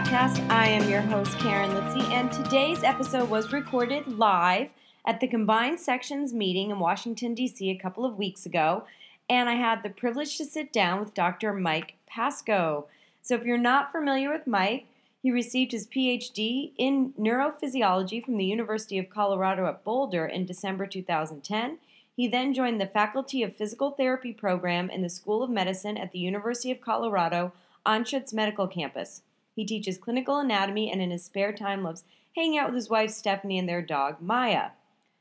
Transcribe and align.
Podcast. 0.00 0.40
I 0.48 0.66
am 0.66 0.88
your 0.88 1.02
host, 1.02 1.38
Karen 1.40 1.72
Litzy, 1.72 2.02
and 2.10 2.32
today's 2.32 2.82
episode 2.82 3.28
was 3.28 3.52
recorded 3.52 4.08
live 4.08 4.70
at 5.06 5.20
the 5.20 5.28
Combined 5.28 5.78
Sections 5.78 6.32
meeting 6.32 6.70
in 6.70 6.78
Washington, 6.78 7.34
D.C. 7.34 7.68
a 7.68 7.76
couple 7.76 8.06
of 8.06 8.16
weeks 8.16 8.46
ago, 8.46 8.84
and 9.28 9.50
I 9.50 9.56
had 9.56 9.82
the 9.82 9.90
privilege 9.90 10.38
to 10.38 10.46
sit 10.46 10.72
down 10.72 11.00
with 11.00 11.12
Dr. 11.12 11.52
Mike 11.52 11.96
Pascoe. 12.06 12.86
So, 13.20 13.34
if 13.34 13.44
you're 13.44 13.58
not 13.58 13.92
familiar 13.92 14.32
with 14.32 14.46
Mike, 14.46 14.86
he 15.22 15.30
received 15.30 15.72
his 15.72 15.86
PhD 15.86 16.72
in 16.78 17.12
neurophysiology 17.20 18.24
from 18.24 18.38
the 18.38 18.46
University 18.46 18.96
of 18.96 19.10
Colorado 19.10 19.66
at 19.66 19.84
Boulder 19.84 20.24
in 20.24 20.46
December 20.46 20.86
2010. 20.86 21.76
He 22.16 22.26
then 22.26 22.54
joined 22.54 22.80
the 22.80 22.86
Faculty 22.86 23.42
of 23.42 23.54
Physical 23.54 23.90
Therapy 23.90 24.32
program 24.32 24.88
in 24.88 25.02
the 25.02 25.10
School 25.10 25.42
of 25.42 25.50
Medicine 25.50 25.98
at 25.98 26.12
the 26.12 26.20
University 26.20 26.70
of 26.70 26.80
Colorado 26.80 27.52
Anschutz 27.84 28.32
Medical 28.32 28.66
Campus. 28.66 29.20
He 29.60 29.66
teaches 29.66 29.98
clinical 29.98 30.38
anatomy 30.38 30.90
and 30.90 31.02
in 31.02 31.10
his 31.10 31.22
spare 31.22 31.52
time 31.52 31.82
loves 31.82 32.04
hanging 32.34 32.56
out 32.56 32.68
with 32.68 32.76
his 32.76 32.88
wife 32.88 33.10
Stephanie 33.10 33.58
and 33.58 33.68
their 33.68 33.82
dog 33.82 34.16
Maya. 34.18 34.70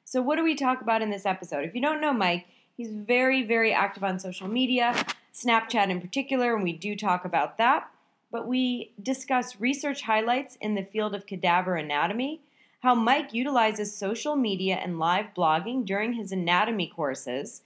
So, 0.05 0.21
what 0.21 0.37
do 0.37 0.45
we 0.45 0.55
talk 0.55 0.79
about 0.79 1.01
in 1.01 1.09
this 1.09 1.25
episode? 1.25 1.65
If 1.65 1.75
you 1.75 1.81
don't 1.81 1.99
know 1.99 2.13
Mike, 2.13 2.45
he's 2.77 2.89
very, 2.89 3.43
very 3.43 3.73
active 3.73 4.01
on 4.01 4.17
social 4.17 4.47
media, 4.47 4.95
Snapchat 5.33 5.89
in 5.89 5.99
particular, 5.99 6.55
and 6.55 6.63
we 6.63 6.71
do 6.71 6.95
talk 6.95 7.25
about 7.25 7.57
that. 7.57 7.91
But 8.31 8.47
we 8.47 8.93
discuss 9.03 9.59
research 9.59 10.03
highlights 10.03 10.57
in 10.61 10.75
the 10.75 10.85
field 10.85 11.13
of 11.13 11.27
cadaver 11.27 11.75
anatomy, 11.75 12.39
how 12.79 12.95
Mike 12.95 13.33
utilizes 13.33 13.93
social 13.93 14.37
media 14.37 14.75
and 14.75 14.99
live 14.99 15.33
blogging 15.35 15.85
during 15.85 16.13
his 16.13 16.31
anatomy 16.31 16.87
courses, 16.87 17.63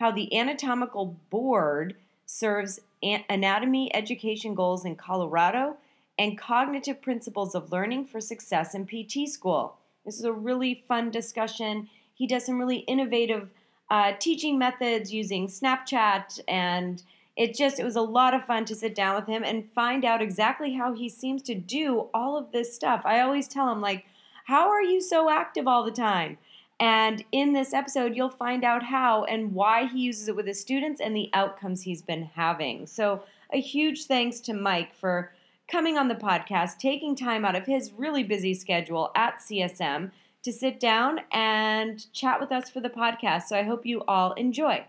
how 0.00 0.10
the 0.10 0.36
anatomical 0.36 1.16
board 1.30 1.94
serves 2.26 2.80
anatomy 3.00 3.94
education 3.94 4.56
goals 4.56 4.84
in 4.84 4.96
Colorado, 4.96 5.76
and 6.18 6.38
cognitive 6.38 7.02
principles 7.02 7.54
of 7.54 7.72
learning 7.72 8.06
for 8.06 8.20
success 8.20 8.74
in 8.74 8.86
PT 8.86 9.28
school. 9.28 9.76
This 10.04 10.18
is 10.18 10.24
a 10.24 10.32
really 10.32 10.84
fun 10.86 11.10
discussion. 11.10 11.88
He 12.14 12.26
does 12.26 12.46
some 12.46 12.58
really 12.58 12.78
innovative 12.78 13.50
uh, 13.90 14.12
teaching 14.18 14.58
methods 14.58 15.12
using 15.12 15.46
Snapchat, 15.46 16.40
and 16.48 17.02
it 17.36 17.54
just 17.54 17.78
it 17.78 17.84
was 17.84 17.96
a 17.96 18.02
lot 18.02 18.34
of 18.34 18.44
fun 18.44 18.64
to 18.66 18.74
sit 18.74 18.94
down 18.94 19.14
with 19.14 19.26
him 19.26 19.44
and 19.44 19.70
find 19.74 20.04
out 20.04 20.22
exactly 20.22 20.74
how 20.74 20.94
he 20.94 21.08
seems 21.08 21.42
to 21.42 21.54
do 21.54 22.08
all 22.14 22.36
of 22.36 22.52
this 22.52 22.74
stuff. 22.74 23.02
I 23.04 23.20
always 23.20 23.46
tell 23.46 23.70
him 23.70 23.80
like, 23.80 24.06
"How 24.46 24.70
are 24.70 24.82
you 24.82 25.00
so 25.00 25.28
active 25.28 25.68
all 25.68 25.84
the 25.84 25.90
time?" 25.90 26.38
And 26.78 27.24
in 27.32 27.52
this 27.52 27.72
episode, 27.72 28.14
you'll 28.14 28.28
find 28.28 28.64
out 28.64 28.82
how 28.84 29.24
and 29.24 29.54
why 29.54 29.86
he 29.86 30.00
uses 30.00 30.28
it 30.28 30.36
with 30.36 30.46
his 30.46 30.60
students 30.60 31.00
and 31.00 31.16
the 31.16 31.30
outcomes 31.32 31.82
he's 31.82 32.02
been 32.02 32.24
having. 32.34 32.86
So, 32.86 33.22
a 33.52 33.60
huge 33.60 34.06
thanks 34.06 34.40
to 34.40 34.52
Mike 34.52 34.94
for 34.94 35.32
coming 35.68 35.98
on 35.98 36.08
the 36.08 36.14
podcast, 36.14 36.78
taking 36.78 37.16
time 37.16 37.44
out 37.44 37.56
of 37.56 37.66
his 37.66 37.92
really 37.92 38.22
busy 38.22 38.54
schedule 38.54 39.10
at 39.14 39.38
CSM 39.38 40.10
to 40.42 40.52
sit 40.52 40.78
down 40.78 41.20
and 41.32 42.12
chat 42.12 42.40
with 42.40 42.52
us 42.52 42.70
for 42.70 42.80
the 42.80 42.88
podcast. 42.88 43.44
So, 43.44 43.56
I 43.56 43.62
hope 43.62 43.84
you 43.84 44.02
all 44.06 44.32
enjoy. 44.34 44.84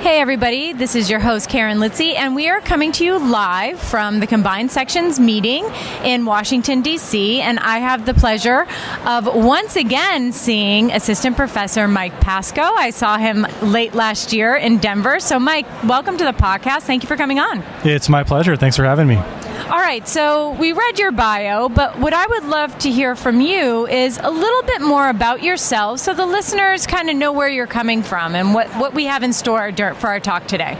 Hey, 0.00 0.18
everybody, 0.18 0.72
this 0.72 0.96
is 0.96 1.10
your 1.10 1.20
host, 1.20 1.50
Karen 1.50 1.76
Litzy, 1.76 2.14
and 2.14 2.34
we 2.34 2.48
are 2.48 2.62
coming 2.62 2.90
to 2.92 3.04
you 3.04 3.18
live 3.18 3.78
from 3.78 4.20
the 4.20 4.26
Combined 4.26 4.70
Sections 4.70 5.20
meeting 5.20 5.62
in 6.04 6.24
Washington, 6.24 6.80
D.C. 6.80 7.42
And 7.42 7.58
I 7.58 7.80
have 7.80 8.06
the 8.06 8.14
pleasure 8.14 8.66
of 9.04 9.26
once 9.26 9.76
again 9.76 10.32
seeing 10.32 10.90
Assistant 10.90 11.36
Professor 11.36 11.86
Mike 11.86 12.18
Pascoe. 12.18 12.62
I 12.62 12.88
saw 12.88 13.18
him 13.18 13.46
late 13.60 13.94
last 13.94 14.32
year 14.32 14.56
in 14.56 14.78
Denver. 14.78 15.20
So, 15.20 15.38
Mike, 15.38 15.66
welcome 15.84 16.16
to 16.16 16.24
the 16.24 16.32
podcast. 16.32 16.84
Thank 16.84 17.02
you 17.02 17.06
for 17.06 17.16
coming 17.18 17.38
on. 17.38 17.62
It's 17.84 18.08
my 18.08 18.24
pleasure. 18.24 18.56
Thanks 18.56 18.76
for 18.76 18.84
having 18.84 19.06
me. 19.06 19.22
All 19.70 19.78
right, 19.78 20.06
so 20.08 20.50
we 20.50 20.72
read 20.72 20.98
your 20.98 21.12
bio, 21.12 21.68
but 21.68 21.96
what 21.96 22.12
I 22.12 22.26
would 22.26 22.42
love 22.42 22.76
to 22.80 22.90
hear 22.90 23.14
from 23.14 23.40
you 23.40 23.86
is 23.86 24.18
a 24.20 24.28
little 24.28 24.62
bit 24.64 24.80
more 24.80 25.08
about 25.08 25.44
yourself 25.44 26.00
so 26.00 26.12
the 26.12 26.26
listeners 26.26 26.88
kind 26.88 27.08
of 27.08 27.14
know 27.14 27.30
where 27.30 27.48
you're 27.48 27.68
coming 27.68 28.02
from 28.02 28.34
and 28.34 28.52
what, 28.52 28.66
what 28.70 28.94
we 28.94 29.04
have 29.04 29.22
in 29.22 29.32
store 29.32 29.72
for 29.94 30.08
our 30.08 30.18
talk 30.18 30.48
today. 30.48 30.76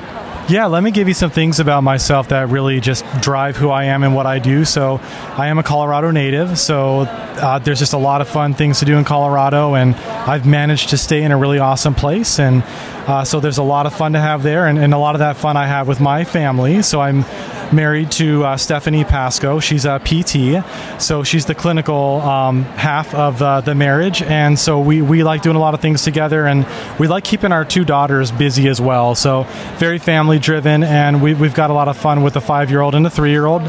Yeah, 0.50 0.66
let 0.66 0.82
me 0.82 0.90
give 0.90 1.06
you 1.06 1.14
some 1.14 1.30
things 1.30 1.60
about 1.60 1.84
myself 1.84 2.30
that 2.30 2.48
really 2.48 2.80
just 2.80 3.04
drive 3.20 3.56
who 3.56 3.70
I 3.70 3.84
am 3.84 4.02
and 4.02 4.16
what 4.16 4.26
I 4.26 4.40
do. 4.40 4.64
So, 4.64 4.98
I 5.36 5.46
am 5.46 5.60
a 5.60 5.62
Colorado 5.62 6.10
native, 6.10 6.58
so 6.58 7.02
uh, 7.02 7.60
there's 7.60 7.78
just 7.78 7.92
a 7.92 7.98
lot 7.98 8.20
of 8.20 8.28
fun 8.28 8.54
things 8.54 8.80
to 8.80 8.84
do 8.84 8.96
in 8.96 9.04
Colorado, 9.04 9.76
and 9.76 9.94
I've 9.94 10.46
managed 10.46 10.88
to 10.88 10.98
stay 10.98 11.22
in 11.22 11.30
a 11.30 11.36
really 11.36 11.60
awesome 11.60 11.94
place. 11.94 12.40
And 12.40 12.64
uh, 13.06 13.22
so, 13.22 13.38
there's 13.38 13.58
a 13.58 13.62
lot 13.62 13.86
of 13.86 13.94
fun 13.94 14.14
to 14.14 14.18
have 14.18 14.42
there, 14.42 14.66
and, 14.66 14.76
and 14.76 14.92
a 14.92 14.98
lot 14.98 15.14
of 15.14 15.20
that 15.20 15.36
fun 15.36 15.56
I 15.56 15.68
have 15.68 15.86
with 15.86 16.00
my 16.00 16.24
family. 16.24 16.82
So, 16.82 17.00
I'm 17.00 17.24
married 17.72 18.10
to 18.10 18.44
uh, 18.44 18.56
Stephanie 18.56 19.04
Pascoe. 19.04 19.60
She's 19.60 19.84
a 19.84 20.00
PT, 20.00 20.64
so 21.00 21.22
she's 21.22 21.46
the 21.46 21.54
clinical 21.54 22.20
um, 22.22 22.64
half 22.64 23.14
of 23.14 23.40
uh, 23.40 23.60
the 23.60 23.74
marriage, 23.76 24.22
and 24.22 24.58
so 24.58 24.80
we, 24.80 25.02
we 25.02 25.22
like 25.22 25.42
doing 25.42 25.56
a 25.56 25.60
lot 25.60 25.74
of 25.74 25.80
things 25.80 26.02
together, 26.02 26.46
and 26.46 26.66
we 26.98 27.06
like 27.06 27.24
keeping 27.24 27.52
our 27.52 27.64
two 27.64 27.84
daughters 27.84 28.32
busy 28.32 28.68
as 28.68 28.80
well. 28.80 29.14
So 29.14 29.44
very 29.78 29.98
family 29.98 30.39
driven, 30.40 30.82
and 30.82 31.22
we, 31.22 31.34
we've 31.34 31.54
got 31.54 31.70
a 31.70 31.72
lot 31.72 31.88
of 31.88 31.96
fun 31.96 32.22
with 32.22 32.34
the 32.34 32.40
five 32.40 32.70
year 32.70 32.80
old 32.80 32.94
and 32.94 33.04
the 33.04 33.10
three 33.10 33.30
year 33.30 33.46
old 33.46 33.62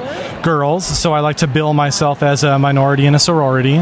girls. 0.43 0.85
So 0.85 1.13
I 1.13 1.19
like 1.19 1.37
to 1.37 1.47
bill 1.47 1.73
myself 1.73 2.23
as 2.23 2.43
a 2.43 2.57
minority 2.57 3.05
in 3.05 3.15
a 3.15 3.19
sorority 3.19 3.81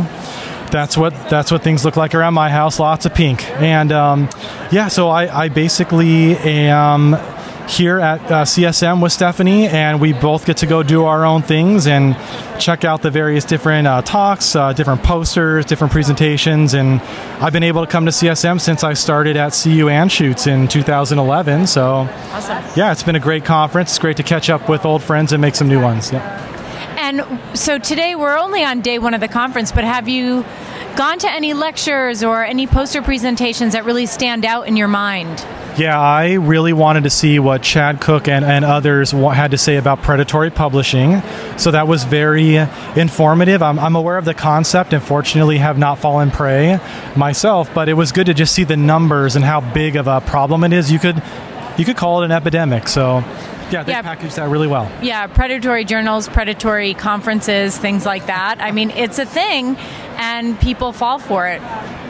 that's 0.71 0.95
what 0.95 1.13
that's 1.29 1.51
what 1.51 1.63
things 1.63 1.83
look 1.83 1.97
like 1.97 2.15
around 2.15 2.33
my 2.33 2.49
house. 2.49 2.79
Lots 2.79 3.05
of 3.05 3.13
pink, 3.13 3.49
and 3.59 3.91
um, 3.91 4.29
yeah. 4.71 4.87
So 4.87 5.09
I, 5.09 5.45
I 5.45 5.49
basically 5.49 6.37
am 6.37 7.15
here 7.69 7.99
at 7.99 8.19
uh, 8.31 8.43
CSM 8.43 9.01
with 9.01 9.11
Stephanie, 9.11 9.67
and 9.67 10.01
we 10.01 10.11
both 10.11 10.45
get 10.45 10.57
to 10.57 10.65
go 10.65 10.81
do 10.81 11.05
our 11.05 11.23
own 11.23 11.41
things 11.41 11.87
and 11.87 12.17
check 12.59 12.83
out 12.83 13.01
the 13.01 13.11
various 13.11 13.45
different 13.45 13.87
uh, 13.87 14.01
talks, 14.01 14.55
uh, 14.55 14.73
different 14.73 15.03
posters, 15.03 15.65
different 15.65 15.93
presentations. 15.93 16.73
And 16.73 16.99
I've 17.39 17.53
been 17.53 17.63
able 17.63 17.85
to 17.85 17.91
come 17.91 18.05
to 18.05 18.11
CSM 18.11 18.59
since 18.59 18.83
I 18.83 18.93
started 18.93 19.37
at 19.37 19.49
CU 19.49 19.85
Anschutz 19.85 20.47
in 20.47 20.67
2011. 20.67 21.67
So, 21.67 22.07
awesome. 22.31 22.63
yeah, 22.75 22.91
it's 22.91 23.03
been 23.03 23.15
a 23.15 23.19
great 23.19 23.45
conference. 23.45 23.91
It's 23.91 23.99
great 23.99 24.17
to 24.17 24.23
catch 24.23 24.49
up 24.49 24.67
with 24.67 24.85
old 24.85 25.03
friends 25.03 25.31
and 25.31 25.41
make 25.41 25.55
some 25.55 25.67
new 25.67 25.81
ones. 25.81 26.11
Yeah. 26.11 26.45
And 26.97 27.39
so 27.57 27.77
today 27.77 28.15
we're 28.15 28.37
only 28.37 28.63
on 28.63 28.81
day 28.81 28.99
one 28.99 29.13
of 29.13 29.21
the 29.21 29.27
conference, 29.27 29.71
but 29.71 29.83
have 29.83 30.09
you 30.09 30.43
gone 30.99 31.17
to 31.17 31.31
any 31.31 31.53
lectures 31.53 32.25
or 32.25 32.43
any 32.43 32.67
poster 32.67 33.01
presentations 33.01 33.71
that 33.71 33.85
really 33.85 34.05
stand 34.05 34.43
out 34.43 34.67
in 34.67 34.75
your 34.75 34.89
mind? 34.89 35.39
Yeah, 35.77 35.97
I 35.97 36.33
really 36.33 36.73
wanted 36.73 37.05
to 37.05 37.09
see 37.09 37.39
what 37.39 37.63
Chad 37.63 38.01
Cook 38.01 38.27
and, 38.27 38.43
and 38.43 38.65
others 38.65 39.11
had 39.11 39.51
to 39.51 39.57
say 39.57 39.77
about 39.77 40.01
predatory 40.01 40.49
publishing. 40.49 41.21
So 41.57 41.71
that 41.71 41.87
was 41.87 42.03
very 42.03 42.57
informative. 42.97 43.63
I'm, 43.63 43.79
I'm 43.79 43.95
aware 43.95 44.17
of 44.17 44.25
the 44.25 44.33
concept 44.33 44.91
and 44.91 45.01
fortunately 45.01 45.59
have 45.59 45.77
not 45.77 45.99
fallen 45.99 46.31
prey 46.31 46.81
myself, 47.15 47.73
but 47.73 47.87
it 47.87 47.93
was 47.93 48.11
good 48.11 48.25
to 48.25 48.33
just 48.33 48.53
see 48.53 48.65
the 48.65 48.75
numbers 48.75 49.37
and 49.37 49.45
how 49.45 49.61
big 49.61 49.95
of 49.95 50.07
a 50.07 50.19
problem 50.19 50.65
it 50.65 50.73
is. 50.73 50.91
You 50.91 50.99
could 50.99 51.23
you 51.77 51.85
could 51.85 51.97
call 51.97 52.21
it 52.21 52.25
an 52.25 52.31
epidemic. 52.31 52.87
So 52.87 53.23
yeah, 53.71 53.83
they 53.83 53.91
yeah. 53.91 54.01
packaged 54.01 54.35
that 54.35 54.49
really 54.49 54.67
well. 54.67 54.91
Yeah, 55.01 55.27
predatory 55.27 55.85
journals, 55.85 56.27
predatory 56.27 56.93
conferences, 56.93 57.77
things 57.77 58.05
like 58.05 58.25
that. 58.27 58.57
I 58.59 58.71
mean, 58.71 58.91
it's 58.91 59.19
a 59.19 59.25
thing, 59.25 59.77
and 60.17 60.59
people 60.59 60.91
fall 60.91 61.19
for 61.19 61.47
it. 61.47 61.61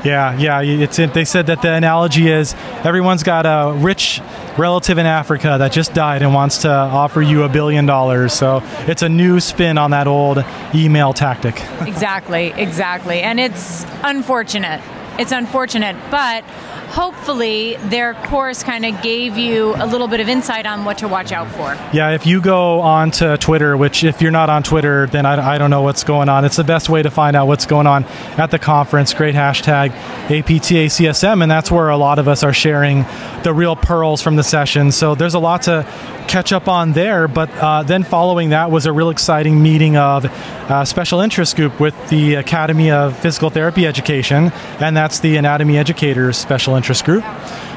Yeah, 0.03 0.37
yeah. 0.37 0.61
It's 0.61 0.95
they 0.97 1.25
said 1.25 1.47
that 1.47 1.61
the 1.61 1.73
analogy 1.73 2.29
is 2.29 2.55
everyone's 2.83 3.23
got 3.23 3.45
a 3.45 3.73
rich 3.73 4.21
relative 4.57 4.97
in 4.97 5.05
Africa 5.05 5.55
that 5.59 5.71
just 5.71 5.93
died 5.93 6.21
and 6.21 6.33
wants 6.33 6.59
to 6.59 6.69
offer 6.69 7.21
you 7.21 7.43
a 7.43 7.49
billion 7.49 7.85
dollars. 7.85 8.33
So 8.33 8.61
it's 8.87 9.01
a 9.01 9.09
new 9.09 9.39
spin 9.39 9.77
on 9.77 9.91
that 9.91 10.07
old 10.07 10.43
email 10.73 11.13
tactic. 11.13 11.55
exactly, 11.81 12.53
exactly. 12.55 13.21
And 13.21 13.39
it's 13.39 13.85
unfortunate. 14.03 14.81
It's 15.17 15.33
unfortunate, 15.33 15.97
but 16.09 16.45
hopefully 16.89 17.75
their 17.89 18.13
course 18.13 18.63
kind 18.63 18.85
of 18.85 19.01
gave 19.01 19.37
you 19.37 19.75
a 19.75 19.85
little 19.85 20.07
bit 20.07 20.19
of 20.19 20.27
insight 20.27 20.65
on 20.65 20.85
what 20.85 20.97
to 20.99 21.07
watch 21.07 21.31
out 21.31 21.49
for. 21.51 21.75
Yeah, 21.93 22.11
if 22.11 22.25
you 22.25 22.41
go 22.41 22.81
on 22.81 23.11
to 23.11 23.37
Twitter, 23.37 23.77
which 23.77 24.03
if 24.03 24.21
you're 24.21 24.31
not 24.31 24.49
on 24.49 24.63
Twitter, 24.63 25.07
then 25.07 25.25
I, 25.25 25.55
I 25.55 25.57
don't 25.57 25.69
know 25.69 25.83
what's 25.83 26.03
going 26.03 26.29
on. 26.29 26.45
It's 26.45 26.55
the 26.55 26.63
best 26.63 26.89
way 26.89 27.03
to 27.03 27.11
find 27.11 27.35
out 27.35 27.47
what's 27.47 27.65
going 27.65 27.87
on 27.87 28.05
at 28.37 28.51
the 28.51 28.59
conference. 28.59 29.13
Great 29.13 29.35
hashtag 29.35 29.91
APTACSM, 30.27 31.41
and 31.41 31.51
that's 31.51 31.71
where 31.71 31.89
a 31.89 31.97
lot 31.97 32.19
of 32.19 32.27
us 32.27 32.43
are 32.43 32.53
sharing 32.53 33.05
the 33.43 33.53
real 33.53 33.75
pearls 33.75 34.21
from 34.21 34.35
the 34.35 34.43
session. 34.43 34.91
So 34.91 35.15
there's 35.15 35.35
a 35.35 35.39
lot 35.39 35.63
to 35.63 35.85
catch 36.29 36.53
up 36.53 36.67
on 36.67 36.93
there. 36.93 37.27
But 37.27 37.49
uh, 37.55 37.83
then 37.83 38.03
following 38.03 38.49
that 38.51 38.71
was 38.71 38.85
a 38.85 38.93
real 38.93 39.09
exciting 39.09 39.61
meeting 39.61 39.97
of 39.97 40.25
uh, 40.25 40.85
special 40.85 41.21
interest 41.21 41.55
group 41.55 41.79
with 41.79 41.95
the 42.09 42.35
Academy 42.35 42.91
of 42.91 43.17
Physical 43.17 43.49
Therapy 43.49 43.87
Education, 43.87 44.51
and 44.79 44.95
that's 44.95 45.19
the 45.19 45.37
Anatomy 45.37 45.77
Educators 45.77 46.37
Special 46.37 46.75
Interest 46.79 47.03
Group. 47.03 47.25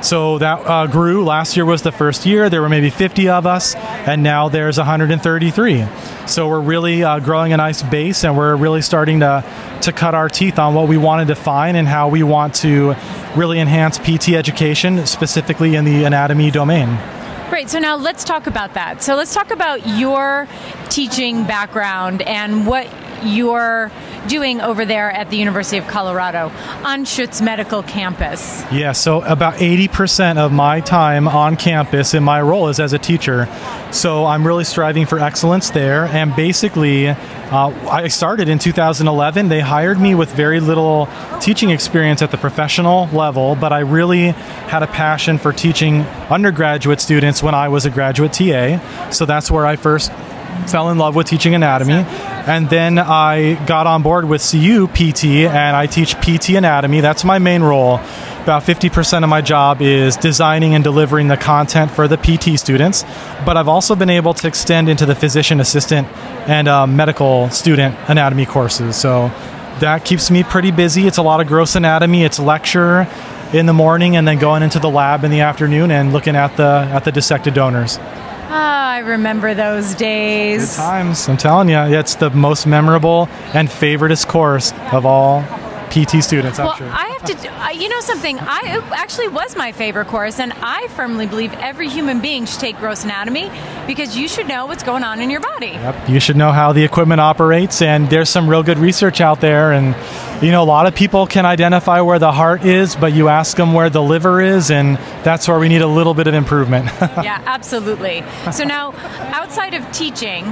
So 0.00 0.38
that 0.38 0.58
uh, 0.64 0.86
grew. 0.86 1.24
Last 1.24 1.56
year 1.56 1.64
was 1.64 1.82
the 1.82 1.90
first 1.90 2.24
year. 2.24 2.48
There 2.48 2.62
were 2.62 2.68
maybe 2.68 2.88
50 2.88 3.28
of 3.28 3.46
us, 3.46 3.74
and 3.74 4.22
now 4.22 4.48
there's 4.48 4.78
133. 4.78 5.84
So 6.26 6.48
we're 6.48 6.60
really 6.60 7.02
uh, 7.02 7.18
growing 7.18 7.52
a 7.52 7.56
nice 7.56 7.82
base, 7.82 8.24
and 8.24 8.36
we're 8.36 8.54
really 8.54 8.82
starting 8.82 9.20
to 9.20 9.44
to 9.82 9.92
cut 9.92 10.14
our 10.14 10.28
teeth 10.28 10.60
on 10.60 10.74
what 10.74 10.86
we 10.86 10.96
want 10.96 11.26
to 11.26 11.34
define 11.34 11.74
and 11.74 11.88
how 11.88 12.08
we 12.08 12.22
want 12.22 12.54
to 12.54 12.94
really 13.34 13.58
enhance 13.58 13.98
PT 13.98 14.30
education, 14.30 15.04
specifically 15.06 15.74
in 15.74 15.84
the 15.84 16.04
anatomy 16.04 16.52
domain. 16.52 16.98
Great. 17.50 17.68
So 17.68 17.80
now 17.80 17.96
let's 17.96 18.22
talk 18.24 18.46
about 18.46 18.74
that. 18.74 19.02
So 19.02 19.16
let's 19.16 19.34
talk 19.34 19.50
about 19.50 19.86
your 19.86 20.46
teaching 20.88 21.44
background 21.44 22.22
and 22.22 22.66
what 22.66 22.88
you're 23.24 23.90
doing 24.28 24.60
over 24.60 24.84
there 24.84 25.10
at 25.10 25.30
the 25.30 25.36
University 25.36 25.78
of 25.78 25.86
Colorado 25.86 26.50
Anschutz 26.82 27.42
Medical 27.42 27.82
Campus. 27.82 28.62
Yeah, 28.72 28.92
so 28.92 29.22
about 29.22 29.54
80% 29.54 30.38
of 30.38 30.52
my 30.52 30.80
time 30.80 31.28
on 31.28 31.56
campus 31.56 32.14
in 32.14 32.22
my 32.22 32.40
role 32.40 32.68
is 32.68 32.80
as 32.80 32.92
a 32.92 32.98
teacher. 32.98 33.48
So 33.92 34.24
I'm 34.24 34.46
really 34.46 34.64
striving 34.64 35.06
for 35.06 35.18
excellence 35.18 35.70
there. 35.70 36.06
And 36.06 36.34
basically, 36.34 37.08
uh, 37.08 37.16
I 37.90 38.08
started 38.08 38.48
in 38.48 38.58
2011. 38.58 39.48
They 39.48 39.60
hired 39.60 40.00
me 40.00 40.14
with 40.14 40.32
very 40.32 40.60
little 40.60 41.08
teaching 41.40 41.70
experience 41.70 42.22
at 42.22 42.30
the 42.30 42.38
professional 42.38 43.08
level, 43.08 43.56
but 43.56 43.72
I 43.72 43.80
really 43.80 44.30
had 44.30 44.82
a 44.82 44.86
passion 44.86 45.38
for 45.38 45.52
teaching 45.52 46.00
undergraduate 46.30 47.00
students 47.00 47.42
when 47.42 47.54
I 47.54 47.68
was 47.68 47.84
a 47.84 47.90
graduate 47.90 48.32
TA. 48.32 49.10
So 49.10 49.26
that's 49.26 49.50
where 49.50 49.66
I 49.66 49.76
first 49.76 50.10
fell 50.68 50.90
in 50.90 50.98
love 50.98 51.14
with 51.14 51.26
teaching 51.26 51.54
anatomy. 51.54 52.04
And 52.46 52.68
then 52.68 52.98
I 52.98 53.62
got 53.66 53.86
on 53.86 54.02
board 54.02 54.24
with 54.24 54.42
CU 54.48 54.88
PT 54.88 55.24
and 55.46 55.76
I 55.76 55.86
teach 55.86 56.14
PT 56.20 56.50
anatomy. 56.50 57.00
That's 57.00 57.24
my 57.24 57.38
main 57.38 57.62
role. 57.62 58.00
About 58.42 58.64
50% 58.64 59.22
of 59.22 59.28
my 59.28 59.40
job 59.40 59.80
is 59.80 60.16
designing 60.16 60.74
and 60.74 60.82
delivering 60.82 61.28
the 61.28 61.36
content 61.36 61.92
for 61.92 62.08
the 62.08 62.16
PT 62.16 62.58
students, 62.58 63.04
but 63.46 63.56
I've 63.56 63.68
also 63.68 63.94
been 63.94 64.10
able 64.10 64.34
to 64.34 64.48
extend 64.48 64.88
into 64.88 65.06
the 65.06 65.14
physician 65.14 65.60
assistant 65.60 66.08
and 66.48 66.66
uh, 66.66 66.88
medical 66.88 67.48
student 67.50 67.96
anatomy 68.08 68.44
courses. 68.44 68.96
So 68.96 69.28
that 69.78 70.04
keeps 70.04 70.28
me 70.28 70.42
pretty 70.42 70.72
busy. 70.72 71.06
It's 71.06 71.18
a 71.18 71.22
lot 71.22 71.40
of 71.40 71.46
gross 71.46 71.76
anatomy, 71.76 72.24
it's 72.24 72.40
lecture 72.40 73.06
in 73.52 73.66
the 73.66 73.72
morning 73.72 74.16
and 74.16 74.26
then 74.26 74.40
going 74.40 74.64
into 74.64 74.80
the 74.80 74.90
lab 74.90 75.22
in 75.22 75.30
the 75.30 75.42
afternoon 75.42 75.92
and 75.92 76.12
looking 76.12 76.34
at 76.34 76.56
the 76.56 76.88
at 76.90 77.04
the 77.04 77.12
dissected 77.12 77.54
donors. 77.54 77.98
Ah, 78.54 78.92
I 78.92 78.98
remember 78.98 79.54
those 79.54 79.94
days. 79.94 80.76
Good 80.76 80.82
times. 80.82 81.28
I'm 81.28 81.38
telling 81.38 81.70
you, 81.70 81.78
it's 81.78 82.16
the 82.16 82.28
most 82.30 82.66
memorable 82.66 83.28
and 83.54 83.68
favoriteest 83.68 84.28
course 84.28 84.72
of 84.92 85.06
all 85.06 85.42
PT 85.90 86.22
students. 86.22 86.58
I'm 86.58 86.66
well, 86.66 86.76
sure. 86.76 86.88
I 86.90 87.16
have 87.18 87.24
to, 87.24 87.48
uh, 87.48 87.70
you 87.70 87.88
know 87.88 88.00
something, 88.00 88.38
I 88.38 88.78
it 88.78 88.92
actually 88.92 89.28
was 89.28 89.56
my 89.56 89.72
favorite 89.72 90.06
course, 90.06 90.38
and 90.38 90.52
I 90.60 90.88
firmly 90.88 91.26
believe 91.26 91.52
every 91.54 91.88
human 91.88 92.20
being 92.20 92.44
should 92.46 92.60
take 92.60 92.76
gross 92.78 93.04
anatomy 93.04 93.50
because 93.86 94.16
you 94.16 94.28
should 94.28 94.48
know 94.48 94.66
what's 94.66 94.82
going 94.82 95.02
on 95.02 95.20
in 95.20 95.30
your 95.30 95.40
body. 95.40 95.68
Yep. 95.68 96.08
You 96.08 96.20
should 96.20 96.36
know 96.36 96.52
how 96.52 96.72
the 96.72 96.84
equipment 96.84 97.20
operates, 97.20 97.80
and 97.82 98.08
there's 98.10 98.28
some 98.28 98.48
real 98.48 98.62
good 98.62 98.78
research 98.78 99.20
out 99.20 99.40
there. 99.40 99.72
And 99.72 99.94
you 100.42 100.50
know, 100.50 100.62
a 100.62 100.64
lot 100.64 100.86
of 100.86 100.94
people 100.94 101.26
can 101.26 101.46
identify 101.46 102.00
where 102.00 102.18
the 102.18 102.32
heart 102.32 102.64
is, 102.64 102.96
but 102.96 103.12
you 103.12 103.28
ask 103.28 103.56
them 103.56 103.72
where 103.72 103.88
the 103.88 104.02
liver 104.02 104.40
is, 104.40 104.72
and 104.72 104.96
that's 105.22 105.46
where 105.46 105.58
we 105.58 105.68
need 105.68 105.82
a 105.82 105.86
little 105.86 106.14
bit 106.14 106.26
of 106.26 106.34
improvement. 106.34 106.86
yeah, 107.00 107.40
absolutely. 107.46 108.24
So 108.52 108.64
now, 108.64 108.92
outside 109.32 109.74
of 109.74 109.90
teaching, 109.92 110.46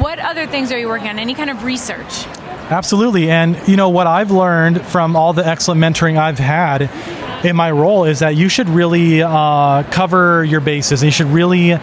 what 0.00 0.18
other 0.18 0.46
things 0.46 0.72
are 0.72 0.78
you 0.78 0.88
working 0.88 1.08
on? 1.08 1.18
Any 1.18 1.34
kind 1.34 1.50
of 1.50 1.62
research? 1.62 2.26
Absolutely. 2.70 3.30
And, 3.30 3.60
you 3.68 3.76
know, 3.76 3.90
what 3.90 4.06
I've 4.06 4.30
learned 4.30 4.80
from 4.86 5.14
all 5.14 5.34
the 5.34 5.46
excellent 5.46 5.78
mentoring 5.78 6.16
I've 6.16 6.38
had 6.38 6.90
in 7.44 7.54
my 7.54 7.70
role 7.70 8.04
is 8.04 8.20
that 8.20 8.36
you 8.36 8.48
should 8.48 8.70
really 8.70 9.22
uh, 9.22 9.82
cover 9.90 10.42
your 10.42 10.60
bases 10.60 11.02
and 11.02 11.08
you 11.08 11.12
should 11.12 11.26
really 11.26 11.78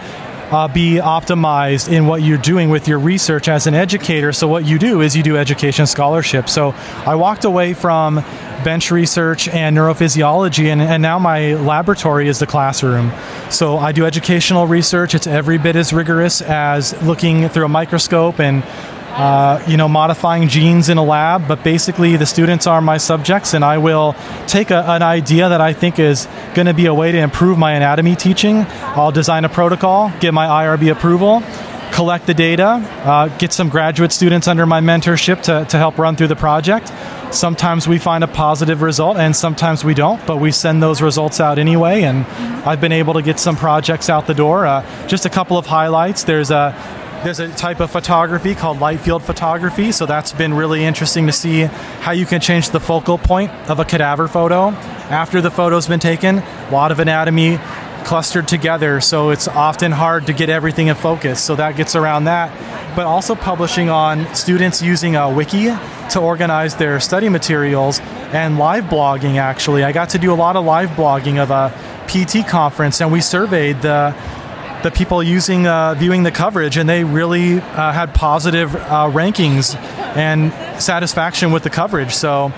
uh, 0.52 0.68
be 0.68 0.96
optimized 0.96 1.90
in 1.90 2.06
what 2.06 2.22
you're 2.22 2.38
doing 2.38 2.68
with 2.68 2.86
your 2.86 2.98
research 2.98 3.48
as 3.48 3.66
an 3.66 3.74
educator. 3.74 4.32
So, 4.32 4.46
what 4.46 4.64
you 4.64 4.78
do 4.78 5.00
is 5.00 5.16
you 5.16 5.22
do 5.22 5.36
education 5.36 5.86
scholarship. 5.86 6.48
So, 6.48 6.74
I 7.06 7.14
walked 7.14 7.44
away 7.44 7.74
from 7.74 8.16
bench 8.62 8.90
research 8.90 9.48
and 9.48 9.76
neurophysiology, 9.76 10.66
and, 10.66 10.80
and 10.80 11.02
now 11.02 11.18
my 11.18 11.54
laboratory 11.54 12.28
is 12.28 12.38
the 12.38 12.46
classroom. 12.46 13.12
So, 13.50 13.78
I 13.78 13.92
do 13.92 14.04
educational 14.04 14.66
research. 14.66 15.14
It's 15.14 15.26
every 15.26 15.58
bit 15.58 15.74
as 15.74 15.92
rigorous 15.92 16.42
as 16.42 17.00
looking 17.02 17.48
through 17.48 17.64
a 17.64 17.70
microscope 17.70 18.38
and 18.38 18.62
uh, 19.12 19.62
you 19.68 19.76
know, 19.76 19.88
modifying 19.88 20.48
genes 20.48 20.88
in 20.88 20.96
a 20.96 21.04
lab, 21.04 21.46
but 21.46 21.62
basically 21.62 22.16
the 22.16 22.26
students 22.26 22.66
are 22.66 22.80
my 22.80 22.96
subjects, 22.96 23.52
and 23.52 23.64
I 23.64 23.78
will 23.78 24.14
take 24.46 24.70
a, 24.70 24.82
an 24.90 25.02
idea 25.02 25.50
that 25.50 25.60
I 25.60 25.74
think 25.74 25.98
is 25.98 26.26
going 26.54 26.66
to 26.66 26.74
be 26.74 26.86
a 26.86 26.94
way 26.94 27.12
to 27.12 27.18
improve 27.18 27.58
my 27.58 27.72
anatomy 27.72 28.16
teaching. 28.16 28.64
I'll 28.96 29.12
design 29.12 29.44
a 29.44 29.48
protocol, 29.48 30.10
get 30.20 30.32
my 30.32 30.46
IRB 30.46 30.90
approval, 30.90 31.42
collect 31.92 32.26
the 32.26 32.32
data, 32.32 32.66
uh, 33.04 33.28
get 33.36 33.52
some 33.52 33.68
graduate 33.68 34.12
students 34.12 34.48
under 34.48 34.64
my 34.64 34.80
mentorship 34.80 35.42
to, 35.42 35.66
to 35.68 35.76
help 35.76 35.98
run 35.98 36.16
through 36.16 36.28
the 36.28 36.36
project. 36.36 36.90
Sometimes 37.34 37.86
we 37.86 37.98
find 37.98 38.24
a 38.24 38.28
positive 38.28 38.80
result, 38.80 39.18
and 39.18 39.36
sometimes 39.36 39.84
we 39.84 39.92
don't, 39.92 40.24
but 40.26 40.38
we 40.38 40.52
send 40.52 40.82
those 40.82 41.02
results 41.02 41.38
out 41.38 41.58
anyway. 41.58 42.02
And 42.02 42.24
I've 42.66 42.80
been 42.80 42.92
able 42.92 43.14
to 43.14 43.22
get 43.22 43.38
some 43.38 43.56
projects 43.56 44.08
out 44.08 44.26
the 44.26 44.34
door. 44.34 44.66
Uh, 44.66 45.06
just 45.06 45.26
a 45.26 45.30
couple 45.30 45.58
of 45.58 45.66
highlights. 45.66 46.24
There's 46.24 46.50
a 46.50 46.74
there's 47.24 47.38
a 47.38 47.48
type 47.54 47.78
of 47.78 47.90
photography 47.90 48.54
called 48.54 48.80
light 48.80 49.00
field 49.00 49.22
photography, 49.22 49.92
so 49.92 50.06
that's 50.06 50.32
been 50.32 50.52
really 50.52 50.84
interesting 50.84 51.26
to 51.26 51.32
see 51.32 51.62
how 51.62 52.10
you 52.10 52.26
can 52.26 52.40
change 52.40 52.70
the 52.70 52.80
focal 52.80 53.16
point 53.16 53.52
of 53.70 53.78
a 53.78 53.84
cadaver 53.84 54.26
photo 54.26 54.70
after 55.08 55.40
the 55.40 55.50
photo's 55.50 55.86
been 55.86 56.00
taken. 56.00 56.38
A 56.38 56.70
lot 56.72 56.90
of 56.90 56.98
anatomy 56.98 57.58
clustered 58.04 58.48
together, 58.48 59.00
so 59.00 59.30
it's 59.30 59.46
often 59.46 59.92
hard 59.92 60.26
to 60.26 60.32
get 60.32 60.50
everything 60.50 60.88
in 60.88 60.96
focus. 60.96 61.40
So 61.40 61.54
that 61.56 61.76
gets 61.76 61.94
around 61.94 62.24
that. 62.24 62.50
But 62.96 63.06
also 63.06 63.36
publishing 63.36 63.88
on 63.88 64.34
students 64.34 64.82
using 64.82 65.14
a 65.14 65.30
wiki 65.30 65.66
to 66.10 66.20
organize 66.20 66.74
their 66.74 66.98
study 66.98 67.28
materials 67.28 68.00
and 68.32 68.58
live 68.58 68.84
blogging, 68.84 69.36
actually. 69.36 69.84
I 69.84 69.92
got 69.92 70.10
to 70.10 70.18
do 70.18 70.32
a 70.32 70.34
lot 70.34 70.56
of 70.56 70.64
live 70.64 70.90
blogging 70.90 71.38
of 71.38 71.50
a 71.52 71.72
PT 72.08 72.46
conference, 72.46 73.00
and 73.00 73.12
we 73.12 73.20
surveyed 73.20 73.80
the 73.80 74.14
the 74.82 74.90
people 74.90 75.22
using 75.22 75.66
uh, 75.66 75.94
viewing 75.94 76.22
the 76.22 76.30
coverage, 76.30 76.76
and 76.76 76.88
they 76.88 77.04
really 77.04 77.60
uh, 77.60 77.92
had 77.92 78.14
positive 78.14 78.74
uh, 78.74 79.10
rankings 79.10 79.74
and 80.16 80.52
satisfaction 80.80 81.52
with 81.52 81.62
the 81.62 81.70
coverage. 81.70 82.12
So 82.12 82.52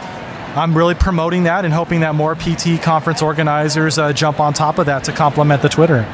I'm 0.56 0.76
really 0.76 0.94
promoting 0.94 1.44
that 1.44 1.64
and 1.64 1.74
hoping 1.74 2.00
that 2.00 2.14
more 2.14 2.34
PT 2.34 2.80
conference 2.80 3.22
organizers 3.22 3.98
uh, 3.98 4.12
jump 4.12 4.40
on 4.40 4.52
top 4.52 4.78
of 4.78 4.86
that 4.86 5.04
to 5.04 5.12
complement 5.12 5.62
the 5.62 5.68
Twitter. 5.68 6.06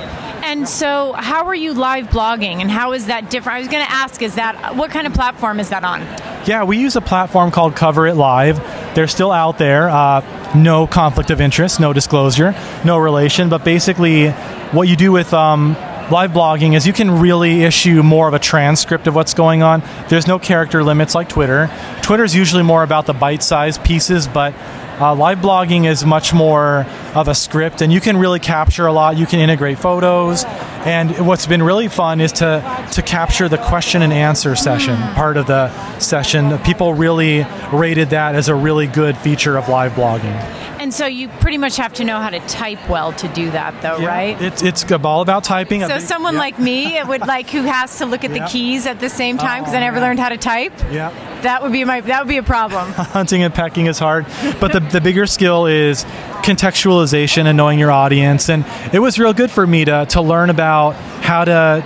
And 0.42 0.68
so, 0.68 1.12
how 1.12 1.46
are 1.46 1.54
you 1.54 1.74
live 1.74 2.08
blogging, 2.08 2.60
and 2.60 2.70
how 2.70 2.92
is 2.92 3.06
that 3.06 3.30
different? 3.30 3.56
I 3.56 3.58
was 3.60 3.68
going 3.68 3.84
to 3.84 3.92
ask, 3.92 4.20
is 4.20 4.34
that 4.34 4.74
what 4.74 4.90
kind 4.90 5.06
of 5.06 5.14
platform 5.14 5.60
is 5.60 5.68
that 5.68 5.84
on? 5.84 6.00
Yeah, 6.46 6.64
we 6.64 6.78
use 6.78 6.96
a 6.96 7.00
platform 7.00 7.50
called 7.50 7.76
Cover 7.76 8.06
It 8.06 8.14
Live. 8.14 8.56
They're 8.94 9.06
still 9.06 9.30
out 9.30 9.58
there. 9.58 9.88
Uh, 9.88 10.54
no 10.56 10.86
conflict 10.86 11.30
of 11.30 11.40
interest, 11.40 11.78
no 11.78 11.92
disclosure, 11.92 12.54
no 12.84 12.98
relation. 12.98 13.48
But 13.48 13.64
basically, 13.64 14.30
what 14.72 14.88
you 14.88 14.96
do 14.96 15.12
with 15.12 15.32
um, 15.32 15.76
live 16.10 16.32
blogging 16.32 16.76
is 16.76 16.86
you 16.86 16.92
can 16.92 17.20
really 17.20 17.62
issue 17.62 18.02
more 18.02 18.26
of 18.26 18.34
a 18.34 18.38
transcript 18.38 19.06
of 19.06 19.14
what's 19.14 19.34
going 19.34 19.62
on. 19.62 19.82
There's 20.08 20.26
no 20.26 20.38
character 20.38 20.82
limits 20.82 21.14
like 21.14 21.28
Twitter. 21.28 21.70
Twitter 22.02 22.24
is 22.24 22.34
usually 22.34 22.62
more 22.62 22.82
about 22.82 23.06
the 23.06 23.12
bite 23.12 23.42
sized 23.42 23.84
pieces, 23.84 24.26
but 24.26 24.54
uh, 25.00 25.14
live 25.14 25.38
blogging 25.38 25.86
is 25.86 26.04
much 26.04 26.34
more 26.34 26.84
of 27.14 27.28
a 27.28 27.34
script, 27.34 27.80
and 27.80 27.90
you 27.90 28.00
can 28.00 28.18
really 28.18 28.38
capture 28.38 28.86
a 28.86 28.92
lot. 28.92 29.16
You 29.16 29.24
can 29.24 29.40
integrate 29.40 29.78
photos, 29.78 30.44
and 30.84 31.26
what's 31.26 31.46
been 31.46 31.62
really 31.62 31.88
fun 31.88 32.20
is 32.20 32.32
to 32.32 32.86
to 32.92 33.02
capture 33.02 33.48
the 33.48 33.56
question 33.56 34.02
and 34.02 34.12
answer 34.12 34.54
session 34.54 34.98
part 35.14 35.38
of 35.38 35.46
the 35.46 35.70
session. 36.00 36.58
People 36.58 36.92
really 36.92 37.46
rated 37.72 38.10
that 38.10 38.34
as 38.34 38.48
a 38.48 38.54
really 38.54 38.86
good 38.86 39.16
feature 39.16 39.56
of 39.56 39.70
live 39.70 39.92
blogging. 39.92 40.36
And 40.80 40.94
so 40.94 41.04
you 41.04 41.28
pretty 41.28 41.58
much 41.58 41.76
have 41.76 41.92
to 41.94 42.04
know 42.04 42.18
how 42.20 42.30
to 42.30 42.40
type 42.40 42.88
well 42.88 43.12
to 43.12 43.28
do 43.28 43.50
that, 43.50 43.82
though, 43.82 43.98
Yeah, 43.98 44.06
right? 44.08 44.40
It's 44.42 44.62
it's 44.62 44.82
all 45.04 45.20
about 45.20 45.44
typing. 45.44 45.86
so 45.86 45.98
someone 45.98 46.34
Yeah. 46.34 46.40
like 46.40 46.58
me 46.58 46.96
it 46.96 47.06
would 47.06 47.20
like 47.26 47.50
who 47.50 47.62
has 47.62 47.98
to 47.98 48.06
look 48.06 48.24
at 48.24 48.30
Yeah. 48.30 48.44
the 48.44 48.48
keys 48.50 48.86
at 48.86 48.98
the 48.98 49.10
same 49.10 49.36
time 49.36 49.60
because 49.62 49.74
I 49.74 49.80
never 49.80 50.00
learned 50.00 50.18
how 50.18 50.30
to 50.30 50.38
type. 50.38 50.72
Yeah. 50.90 51.10
that 51.42 51.62
would 51.62 51.72
be 51.72 51.84
my 51.84 52.00
that 52.00 52.20
would 52.22 52.28
be 52.28 52.38
a 52.38 52.42
problem. 52.42 52.92
hunting 53.12 53.42
and 53.42 53.52
pecking 53.52 53.86
is 53.86 53.98
hard, 53.98 54.24
but 54.58 54.72
the, 54.72 54.80
the 54.80 55.00
bigger 55.02 55.26
skill 55.26 55.66
is 55.66 56.04
contextualization 56.42 57.44
and 57.46 57.56
knowing 57.58 57.78
your 57.78 57.90
audience. 57.90 58.48
And 58.48 58.64
it 58.92 59.00
was 59.00 59.18
real 59.18 59.32
good 59.34 59.50
for 59.50 59.66
me 59.66 59.84
to, 59.84 60.06
to 60.10 60.20
learn 60.22 60.48
about 60.50 60.94
how 61.22 61.44
to 61.44 61.84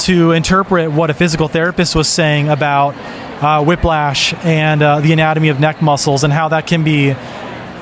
to 0.00 0.32
interpret 0.32 0.92
what 0.92 1.10
a 1.10 1.14
physical 1.14 1.48
therapist 1.48 1.96
was 1.96 2.08
saying 2.08 2.48
about 2.48 2.94
uh, 3.42 3.64
whiplash 3.64 4.32
and 4.44 4.80
uh, 4.82 5.00
the 5.00 5.12
anatomy 5.12 5.48
of 5.48 5.58
neck 5.60 5.82
muscles 5.82 6.22
and 6.24 6.32
how 6.32 6.48
that 6.48 6.66
can 6.68 6.84
be 6.84 7.14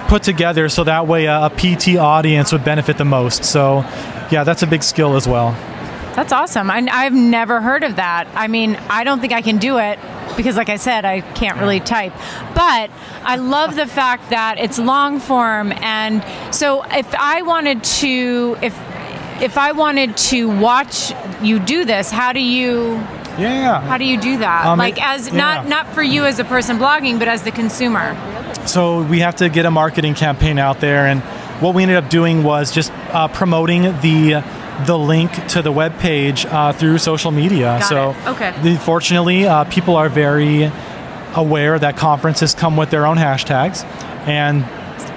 put 0.08 0.22
together 0.22 0.68
so 0.68 0.84
that 0.84 1.06
way 1.06 1.26
a, 1.26 1.46
a 1.46 1.50
PT 1.50 1.96
audience 1.96 2.52
would 2.52 2.64
benefit 2.64 2.98
the 2.98 3.04
most. 3.04 3.44
So, 3.44 3.78
yeah, 4.30 4.44
that's 4.44 4.62
a 4.62 4.66
big 4.66 4.82
skill 4.82 5.16
as 5.16 5.26
well. 5.28 5.52
That's 6.14 6.32
awesome. 6.32 6.70
I, 6.70 6.86
I've 6.90 7.12
never 7.12 7.60
heard 7.60 7.84
of 7.84 7.96
that. 7.96 8.26
I 8.34 8.48
mean, 8.48 8.76
I 8.88 9.04
don't 9.04 9.20
think 9.20 9.34
I 9.34 9.42
can 9.42 9.58
do 9.58 9.78
it 9.78 9.98
because, 10.34 10.56
like 10.56 10.70
I 10.70 10.76
said, 10.76 11.04
I 11.04 11.20
can't 11.20 11.58
really 11.58 11.78
type. 11.78 12.14
But 12.54 12.90
I 13.22 13.36
love 13.36 13.76
the 13.76 13.86
fact 13.86 14.30
that 14.30 14.58
it's 14.58 14.78
long 14.78 15.20
form, 15.20 15.72
and 15.72 16.25
so 16.54 16.82
if 16.84 17.14
I 17.14 17.42
wanted 17.42 17.84
to, 17.84 18.56
if 18.62 18.75
if 19.42 19.58
I 19.58 19.72
wanted 19.72 20.16
to 20.16 20.48
watch 20.48 21.12
you 21.42 21.58
do 21.58 21.84
this, 21.84 22.10
how 22.10 22.32
do 22.32 22.40
you? 22.40 22.94
Yeah. 23.38 23.82
How 23.82 23.98
do 23.98 24.04
you 24.04 24.18
do 24.18 24.38
that? 24.38 24.64
Um, 24.64 24.78
like 24.78 25.02
as 25.02 25.28
yeah. 25.28 25.36
not 25.36 25.68
not 25.68 25.86
for 25.88 26.02
you 26.02 26.25
as 26.25 26.38
a 26.38 26.44
person 26.44 26.78
blogging, 26.78 27.18
but 27.18 27.28
as 27.28 27.42
the 27.42 27.52
consumer. 27.52 28.14
So 28.66 29.02
we 29.02 29.20
have 29.20 29.37
to 29.37 29.49
get 29.49 29.66
a 29.66 29.70
marketing 29.70 30.14
campaign 30.14 30.58
out 30.58 30.80
there, 30.80 31.06
and 31.06 31.20
what 31.62 31.75
we 31.75 31.82
ended 31.82 31.96
up 31.96 32.11
doing 32.11 32.42
was 32.42 32.73
just 32.73 32.92
uh, 32.92 33.28
promoting 33.28 33.82
the 34.00 34.42
the 34.85 34.99
link 34.99 35.32
to 35.49 35.62
the 35.62 35.73
web 35.73 35.99
page 35.99 36.44
uh, 36.46 36.73
through 36.73 36.99
social 36.99 37.30
media. 37.30 37.78
Got 37.80 37.88
so 37.88 38.11
it. 38.11 38.26
Okay. 38.28 38.54
the- 38.62 38.76
fortunately, 38.78 39.46
uh, 39.46 39.64
people 39.64 39.96
are 39.96 40.08
very 40.08 40.70
aware 41.35 41.78
that 41.78 41.96
conferences 41.96 42.54
come 42.54 42.76
with 42.76 42.90
their 42.90 43.06
own 43.06 43.16
hashtags, 43.16 43.85
and 44.26 44.64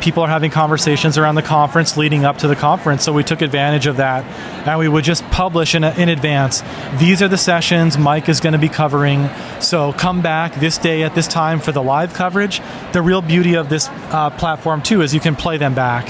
people 0.01 0.23
are 0.23 0.29
having 0.29 0.51
conversations 0.51 1.17
around 1.17 1.35
the 1.35 1.41
conference 1.41 1.97
leading 1.97 2.25
up 2.25 2.37
to 2.39 2.47
the 2.47 2.55
conference. 2.55 3.03
So 3.03 3.13
we 3.13 3.23
took 3.23 3.41
advantage 3.41 3.85
of 3.87 3.97
that, 3.97 4.23
and 4.67 4.79
we 4.79 4.87
would 4.87 5.03
just 5.03 5.23
publish 5.25 5.75
in, 5.75 5.83
in 5.83 6.09
advance. 6.09 6.63
These 6.97 7.21
are 7.21 7.27
the 7.27 7.37
sessions 7.37 7.97
Mike 7.97 8.29
is 8.29 8.39
going 8.39 8.53
to 8.53 8.59
be 8.59 8.69
covering. 8.69 9.29
So 9.59 9.93
come 9.93 10.21
back 10.21 10.55
this 10.55 10.77
day 10.77 11.03
at 11.03 11.15
this 11.15 11.27
time 11.27 11.59
for 11.59 11.71
the 11.71 11.83
live 11.83 12.13
coverage. 12.13 12.61
The 12.93 13.01
real 13.01 13.21
beauty 13.21 13.55
of 13.55 13.69
this 13.69 13.87
uh, 13.89 14.29
platform 14.31 14.81
too 14.81 15.01
is 15.01 15.13
you 15.13 15.19
can 15.19 15.35
play 15.35 15.57
them 15.57 15.75
back. 15.75 16.07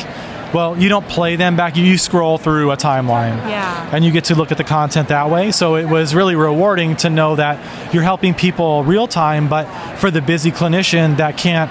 Well, 0.53 0.79
you 0.79 0.89
don't 0.89 1.07
play 1.07 1.35
them 1.35 1.55
back. 1.55 1.77
You 1.77 1.95
scroll 1.99 2.39
through 2.39 2.71
a 2.71 2.77
timeline 2.77 3.38
Yeah. 3.47 3.89
and 3.93 4.03
you 4.03 4.11
get 4.11 4.25
to 4.25 4.35
look 4.35 4.51
at 4.51 4.57
the 4.57 4.63
content 4.63 5.09
that 5.09 5.29
way. 5.29 5.51
So 5.51 5.75
it 5.75 5.85
was 5.85 6.15
really 6.15 6.35
rewarding 6.35 6.95
to 6.97 7.09
know 7.11 7.35
that 7.35 7.93
you're 7.93 8.01
helping 8.01 8.33
people 8.33 8.83
real 8.83 9.07
time, 9.07 9.47
but 9.47 9.65
for 9.97 10.09
the 10.09 10.21
busy 10.23 10.49
clinician 10.51 11.17
that 11.17 11.38
can't 11.38 11.69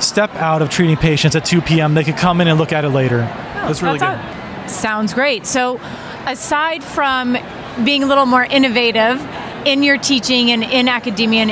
step 0.00 0.34
out 0.36 0.62
of 0.62 0.70
treating 0.70 0.96
patients 0.96 1.34
at 1.36 1.44
2 1.44 1.60
p.m., 1.62 1.94
they 1.94 2.04
could 2.04 2.16
come 2.16 2.40
in 2.40 2.48
and 2.48 2.58
look 2.58 2.72
at 2.72 2.84
it 2.84 2.90
later. 2.90 3.20
Oh, 3.22 3.66
that's 3.66 3.82
really 3.82 3.98
good. 3.98 4.06
That's 4.08 4.32
all- 4.34 4.68
Sounds 4.68 5.14
great. 5.14 5.46
So, 5.46 5.80
aside 6.26 6.84
from 6.84 7.36
being 7.84 8.02
a 8.02 8.06
little 8.06 8.26
more 8.26 8.44
innovative 8.44 9.18
in 9.64 9.82
your 9.82 9.96
teaching 9.98 10.50
and 10.50 10.62
in 10.62 10.88
academia 10.88 11.42
and 11.42 11.50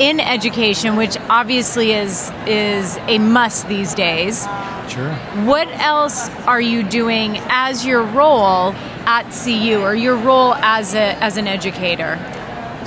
in 0.18 0.20
education, 0.20 0.96
which 0.96 1.16
obviously 1.30 1.92
is 1.92 2.30
is 2.46 2.96
a 3.06 3.18
must 3.18 3.68
these 3.68 3.94
days, 3.94 4.44
Sure. 4.88 5.12
what 5.44 5.68
else 5.80 6.28
are 6.46 6.60
you 6.60 6.82
doing 6.82 7.38
as 7.48 7.84
your 7.86 8.02
role 8.02 8.72
at 9.06 9.30
CU 9.30 9.80
or 9.80 9.94
your 9.94 10.16
role 10.16 10.54
as 10.54 10.94
a 10.94 11.14
as 11.22 11.36
an 11.36 11.46
educator? 11.46 12.18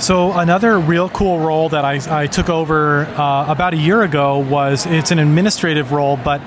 So 0.00 0.32
another 0.32 0.78
real 0.78 1.10
cool 1.10 1.40
role 1.40 1.68
that 1.68 1.84
I, 1.84 2.22
I 2.22 2.26
took 2.26 2.48
over 2.48 3.04
uh, 3.04 3.52
about 3.52 3.74
a 3.74 3.76
year 3.76 4.00
ago 4.00 4.38
was 4.38 4.86
it's 4.86 5.10
an 5.10 5.18
administrative 5.18 5.92
role, 5.92 6.16
but 6.16 6.40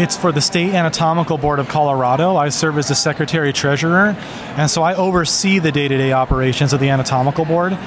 it's 0.00 0.16
for 0.16 0.32
the 0.32 0.40
State 0.40 0.74
Anatomical 0.74 1.38
Board 1.38 1.60
of 1.60 1.68
Colorado. 1.68 2.34
I 2.34 2.48
serve 2.48 2.78
as 2.78 2.88
the 2.88 2.96
secretary 2.96 3.52
treasurer, 3.52 4.16
and 4.56 4.68
so 4.68 4.82
I 4.82 4.96
oversee 4.96 5.60
the 5.60 5.70
day-to-day 5.70 6.12
operations 6.12 6.72
of 6.72 6.80
the 6.80 6.88
Anatomical 6.88 7.44
Board. 7.44 7.78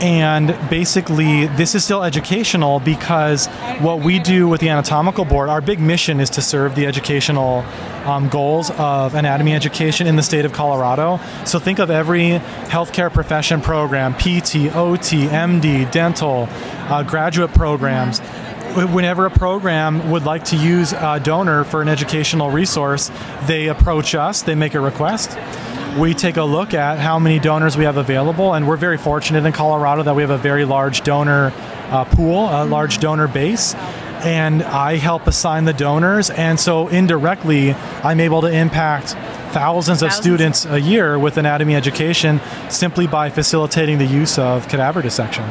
And 0.00 0.48
basically, 0.68 1.46
this 1.46 1.74
is 1.74 1.82
still 1.82 2.04
educational 2.04 2.80
because 2.80 3.46
what 3.80 4.00
we 4.00 4.18
do 4.18 4.46
with 4.46 4.60
the 4.60 4.68
Anatomical 4.68 5.24
Board, 5.24 5.48
our 5.48 5.62
big 5.62 5.80
mission 5.80 6.20
is 6.20 6.28
to 6.30 6.42
serve 6.42 6.74
the 6.74 6.84
educational 6.84 7.64
um, 8.04 8.28
goals 8.28 8.70
of 8.72 9.14
anatomy 9.14 9.54
education 9.54 10.06
in 10.06 10.16
the 10.16 10.22
state 10.22 10.44
of 10.44 10.52
Colorado. 10.52 11.18
So 11.46 11.58
think 11.58 11.78
of 11.78 11.90
every 11.90 12.40
healthcare 12.68 13.10
profession 13.10 13.62
program 13.62 14.12
PT, 14.14 14.74
OT, 14.76 15.26
MD, 15.26 15.90
dental, 15.90 16.46
uh, 16.50 17.02
graduate 17.02 17.54
programs. 17.54 18.20
Whenever 18.76 19.24
a 19.24 19.30
program 19.30 20.10
would 20.10 20.24
like 20.24 20.44
to 20.46 20.56
use 20.56 20.92
a 20.92 21.18
donor 21.24 21.64
for 21.64 21.80
an 21.80 21.88
educational 21.88 22.50
resource, 22.50 23.10
they 23.46 23.68
approach 23.68 24.14
us, 24.14 24.42
they 24.42 24.54
make 24.54 24.74
a 24.74 24.80
request. 24.80 25.38
We 25.98 26.12
take 26.14 26.36
a 26.36 26.44
look 26.44 26.74
at 26.74 26.98
how 26.98 27.18
many 27.18 27.38
donors 27.38 27.76
we 27.76 27.84
have 27.84 27.96
available, 27.96 28.54
and 28.54 28.68
we're 28.68 28.76
very 28.76 28.98
fortunate 28.98 29.46
in 29.46 29.52
Colorado 29.52 30.02
that 30.02 30.14
we 30.14 30.22
have 30.22 30.30
a 30.30 30.38
very 30.38 30.64
large 30.64 31.00
donor 31.02 31.52
uh, 31.90 32.04
pool, 32.04 32.48
a 32.50 32.64
large 32.64 32.98
donor 32.98 33.28
base 33.28 33.74
and 34.24 34.62
I 34.62 34.96
help 34.96 35.26
assign 35.26 35.64
the 35.64 35.72
donors. 35.72 36.30
And 36.30 36.58
so 36.58 36.88
indirectly, 36.88 37.74
I'm 38.02 38.20
able 38.20 38.40
to 38.42 38.48
impact 38.48 39.10
thousands 39.52 40.02
of 40.02 40.12
students 40.12 40.66
a 40.66 40.80
year 40.80 41.18
with 41.18 41.36
anatomy 41.36 41.74
education 41.76 42.40
simply 42.68 43.06
by 43.06 43.30
facilitating 43.30 43.98
the 43.98 44.06
use 44.06 44.38
of 44.38 44.68
cadaver 44.68 45.02
dissection. 45.02 45.44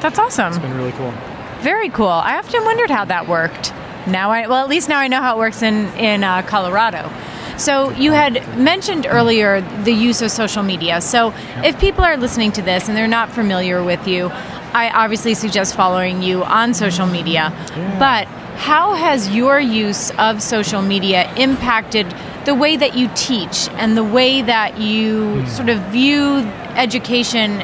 That's 0.00 0.18
awesome. 0.18 0.48
It's 0.48 0.58
been 0.58 0.76
really 0.76 0.92
cool. 0.92 1.12
Very 1.60 1.90
cool. 1.90 2.08
I 2.08 2.38
often 2.38 2.64
wondered 2.64 2.90
how 2.90 3.04
that 3.04 3.28
worked. 3.28 3.72
Now 4.06 4.30
I 4.30 4.46
well, 4.46 4.62
at 4.64 4.70
least 4.70 4.88
now 4.88 4.98
I 4.98 5.08
know 5.08 5.20
how 5.20 5.36
it 5.36 5.38
works 5.38 5.62
in 5.62 5.88
in 5.98 6.24
uh, 6.24 6.42
Colorado. 6.42 7.12
So 7.60 7.90
you 7.90 8.12
had 8.12 8.56
mentioned 8.56 9.06
earlier 9.06 9.60
the 9.84 9.92
use 9.92 10.22
of 10.22 10.30
social 10.30 10.62
media. 10.62 11.02
So 11.02 11.34
if 11.62 11.78
people 11.78 12.02
are 12.02 12.16
listening 12.16 12.52
to 12.52 12.62
this 12.62 12.88
and 12.88 12.96
they're 12.96 13.06
not 13.06 13.30
familiar 13.30 13.84
with 13.84 14.08
you, 14.08 14.30
I 14.72 14.90
obviously 14.94 15.34
suggest 15.34 15.74
following 15.74 16.22
you 16.22 16.42
on 16.42 16.72
social 16.72 17.06
media. 17.06 17.52
But 17.98 18.28
how 18.56 18.94
has 18.94 19.28
your 19.28 19.60
use 19.60 20.10
of 20.12 20.42
social 20.42 20.80
media 20.80 21.30
impacted 21.34 22.06
the 22.46 22.54
way 22.54 22.78
that 22.78 22.96
you 22.96 23.10
teach 23.14 23.68
and 23.72 23.94
the 23.94 24.04
way 24.04 24.40
that 24.40 24.78
you 24.78 25.42
hmm. 25.42 25.46
sort 25.46 25.68
of 25.68 25.80
view 25.90 26.38
education 26.76 27.60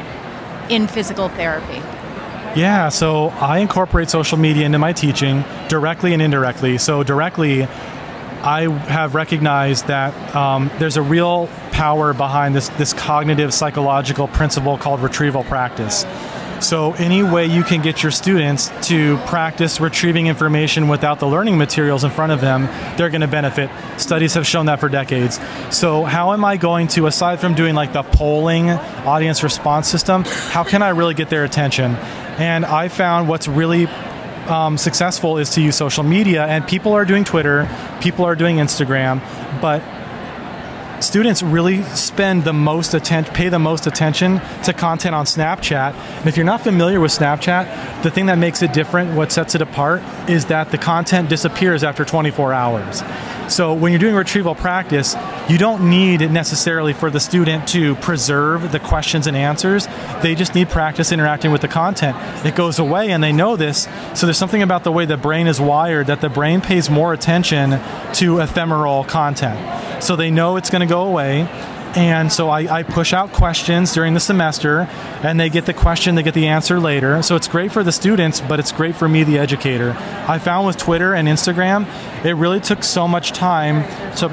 in 0.69 0.87
physical 0.87 1.29
therapy? 1.29 1.81
Yeah, 2.55 2.89
so 2.89 3.29
I 3.29 3.59
incorporate 3.59 4.11
social 4.11 4.37
media 4.37 4.67
into 4.67 4.77
my 4.77 4.93
teaching 4.93 5.43
directly 5.69 6.13
and 6.13 6.21
indirectly. 6.21 6.77
So, 6.77 7.03
directly, 7.03 7.67
I 8.43 8.69
have 8.69 9.15
recognized 9.15 9.87
that 9.87 10.35
um, 10.35 10.71
there's 10.79 10.97
a 10.97 11.01
real 11.01 11.47
power 11.71 12.13
behind 12.13 12.55
this, 12.55 12.69
this 12.69 12.93
cognitive 12.93 13.53
psychological 13.53 14.27
principle 14.27 14.77
called 14.77 15.01
retrieval 15.01 15.43
practice. 15.43 16.05
So, 16.59 16.93
any 16.93 17.21
way 17.21 17.45
you 17.45 17.61
can 17.61 17.83
get 17.83 18.01
your 18.01 18.11
students 18.11 18.71
to 18.87 19.17
practice 19.27 19.79
retrieving 19.79 20.25
information 20.25 20.87
without 20.87 21.19
the 21.19 21.27
learning 21.27 21.59
materials 21.59 22.03
in 22.03 22.09
front 22.09 22.31
of 22.31 22.41
them, 22.41 22.65
they're 22.97 23.11
going 23.11 23.21
to 23.21 23.27
benefit. 23.27 23.69
Studies 23.97 24.33
have 24.33 24.47
shown 24.47 24.65
that 24.65 24.79
for 24.79 24.89
decades. 24.89 25.39
So, 25.69 26.03
how 26.03 26.33
am 26.33 26.43
I 26.43 26.57
going 26.57 26.87
to, 26.89 27.05
aside 27.05 27.39
from 27.39 27.53
doing 27.53 27.75
like 27.75 27.93
the 27.93 28.01
polling 28.01 28.71
audience 28.71 29.43
response 29.43 29.87
system, 29.87 30.23
how 30.25 30.63
can 30.63 30.81
I 30.81 30.89
really 30.89 31.13
get 31.13 31.29
their 31.29 31.43
attention? 31.43 31.95
And 32.39 32.65
I 32.65 32.87
found 32.87 33.29
what's 33.29 33.47
really 33.47 33.85
um, 34.49 34.77
successful 34.77 35.37
is 35.37 35.49
to 35.51 35.61
use 35.61 35.75
social 35.75 36.03
media, 36.03 36.45
and 36.45 36.67
people 36.67 36.93
are 36.93 37.05
doing 37.05 37.23
Twitter, 37.23 37.67
people 38.01 38.25
are 38.25 38.35
doing 38.35 38.57
Instagram, 38.57 39.21
but 39.61 39.81
students 41.01 41.43
really 41.43 41.83
spend 41.83 42.43
the 42.43 42.53
most 42.53 42.93
attention, 42.93 43.33
pay 43.33 43.49
the 43.49 43.59
most 43.59 43.87
attention 43.87 44.41
to 44.63 44.73
content 44.73 45.13
on 45.13 45.25
Snapchat. 45.25 45.93
And 45.93 46.27
if 46.27 46.37
you're 46.37 46.45
not 46.45 46.61
familiar 46.61 46.99
with 46.99 47.11
Snapchat, 47.11 48.03
the 48.03 48.11
thing 48.11 48.27
that 48.27 48.37
makes 48.37 48.61
it 48.61 48.73
different, 48.73 49.15
what 49.15 49.31
sets 49.31 49.55
it 49.55 49.61
apart, 49.61 50.01
is 50.29 50.45
that 50.45 50.71
the 50.71 50.77
content 50.77 51.29
disappears 51.29 51.83
after 51.83 52.03
24 52.03 52.53
hours. 52.53 53.03
So 53.49 53.73
when 53.73 53.91
you're 53.91 53.99
doing 53.99 54.15
retrieval 54.15 54.55
practice, 54.55 55.15
you 55.47 55.57
don't 55.57 55.89
need 55.89 56.19
necessarily 56.31 56.93
for 56.93 57.09
the 57.09 57.19
student 57.19 57.67
to 57.69 57.95
preserve 57.95 58.71
the 58.71 58.79
questions 58.79 59.25
and 59.25 59.37
answers. 59.37 59.87
They 60.21 60.35
just 60.35 60.53
need 60.53 60.69
practice 60.69 61.11
interacting 61.11 61.51
with 61.51 61.61
the 61.61 61.67
content. 61.67 62.17
It 62.45 62.55
goes 62.55 62.77
away 62.79 63.11
and 63.11 63.23
they 63.23 63.31
know 63.31 63.55
this. 63.55 63.87
So 64.13 64.25
there's 64.25 64.37
something 64.37 64.61
about 64.61 64.83
the 64.83 64.91
way 64.91 65.05
the 65.05 65.17
brain 65.17 65.47
is 65.47 65.61
wired 65.61 66.07
that 66.07 66.21
the 66.21 66.29
brain 66.29 66.59
pays 66.61 66.89
more 66.89 67.13
attention 67.13 67.79
to 68.15 68.39
ephemeral 68.39 69.05
content. 69.05 70.03
So 70.03 70.15
they 70.15 70.29
know 70.29 70.57
it's 70.57 70.69
going 70.69 70.87
to 70.87 70.93
go 70.93 71.03
away. 71.03 71.47
And 71.97 72.31
so 72.31 72.49
I, 72.51 72.79
I 72.79 72.83
push 72.83 73.11
out 73.11 73.33
questions 73.33 73.91
during 73.91 74.13
the 74.13 74.19
semester, 74.19 74.81
and 75.23 75.39
they 75.39 75.49
get 75.49 75.65
the 75.65 75.73
question, 75.73 76.13
they 76.13 76.21
get 76.21 76.35
the 76.35 76.45
answer 76.45 76.79
later. 76.79 77.23
So 77.23 77.35
it's 77.35 77.47
great 77.47 77.71
for 77.71 77.83
the 77.83 77.91
students, 77.91 78.39
but 78.39 78.59
it's 78.59 78.71
great 78.71 78.95
for 78.95 79.09
me, 79.09 79.23
the 79.23 79.39
educator. 79.39 79.95
I 80.27 80.37
found 80.37 80.67
with 80.67 80.77
Twitter 80.77 81.15
and 81.15 81.27
Instagram, 81.27 81.87
it 82.23 82.35
really 82.35 82.59
took 82.59 82.83
so 82.83 83.07
much 83.07 83.31
time 83.31 83.81
to 84.17 84.29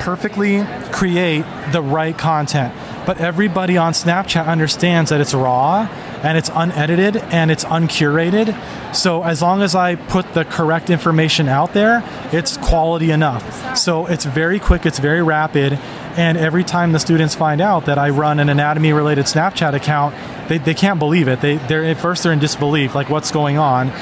perfectly 0.00 0.64
create 0.90 1.44
the 1.72 1.82
right 1.82 2.16
content. 2.16 2.74
But 3.04 3.20
everybody 3.20 3.76
on 3.76 3.92
Snapchat 3.92 4.46
understands 4.46 5.10
that 5.10 5.20
it's 5.20 5.34
raw 5.34 5.88
and 6.22 6.38
it's 6.38 6.50
unedited 6.54 7.16
and 7.16 7.50
it's 7.50 7.64
uncurated. 7.64 8.54
So 8.94 9.22
as 9.22 9.42
long 9.42 9.62
as 9.62 9.74
I 9.74 9.96
put 9.96 10.32
the 10.34 10.44
correct 10.44 10.90
information 10.90 11.48
out 11.48 11.74
there, 11.74 12.02
it's 12.32 12.56
quality 12.56 13.10
enough. 13.10 13.76
So 13.76 14.06
it's 14.06 14.24
very 14.24 14.58
quick, 14.58 14.86
it's 14.86 14.98
very 14.98 15.22
rapid, 15.22 15.78
and 16.18 16.36
every 16.36 16.64
time 16.64 16.90
the 16.90 16.98
students 16.98 17.36
find 17.36 17.60
out 17.60 17.86
that 17.86 17.96
I 17.96 18.10
run 18.10 18.40
an 18.40 18.48
anatomy 18.48 18.92
related 18.92 19.26
Snapchat 19.26 19.72
account, 19.72 20.16
they, 20.48 20.58
they 20.58 20.74
can't 20.74 20.98
believe 20.98 21.28
it. 21.28 21.40
They, 21.40 21.56
they're 21.56 21.84
at 21.84 21.98
first 21.98 22.24
they're 22.24 22.32
in 22.32 22.40
disbelief, 22.40 22.96
like 22.96 23.08
what's 23.08 23.30
going 23.30 23.56
on. 23.56 23.92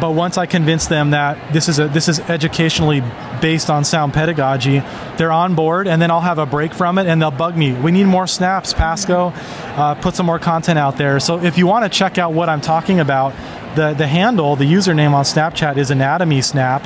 But 0.00 0.12
once 0.14 0.36
I 0.36 0.46
convince 0.46 0.88
them 0.88 1.10
that 1.10 1.52
this 1.52 1.68
is 1.68 1.78
a 1.78 1.86
this 1.86 2.08
is 2.08 2.18
educationally 2.20 3.02
based 3.40 3.70
on 3.70 3.84
sound 3.84 4.12
pedagogy, 4.12 4.82
they're 5.16 5.30
on 5.30 5.54
board, 5.54 5.86
and 5.86 6.02
then 6.02 6.10
I'll 6.10 6.20
have 6.20 6.38
a 6.38 6.46
break 6.46 6.74
from 6.74 6.98
it, 6.98 7.06
and 7.06 7.22
they'll 7.22 7.30
bug 7.30 7.56
me. 7.56 7.72
We 7.72 7.92
need 7.92 8.04
more 8.04 8.26
snaps, 8.26 8.74
Pascoe. 8.74 9.32
Uh, 9.36 9.94
put 9.94 10.16
some 10.16 10.26
more 10.26 10.40
content 10.40 10.78
out 10.78 10.96
there. 10.96 11.20
So 11.20 11.38
if 11.38 11.56
you 11.56 11.68
want 11.68 11.84
to 11.84 11.96
check 11.96 12.18
out 12.18 12.32
what 12.32 12.48
I'm 12.48 12.60
talking 12.60 12.98
about, 12.98 13.32
the 13.76 13.94
the 13.94 14.08
handle, 14.08 14.56
the 14.56 14.64
username 14.64 15.12
on 15.12 15.24
Snapchat 15.24 15.76
is 15.76 15.92
Anatomy 15.92 16.42
Snap. 16.42 16.84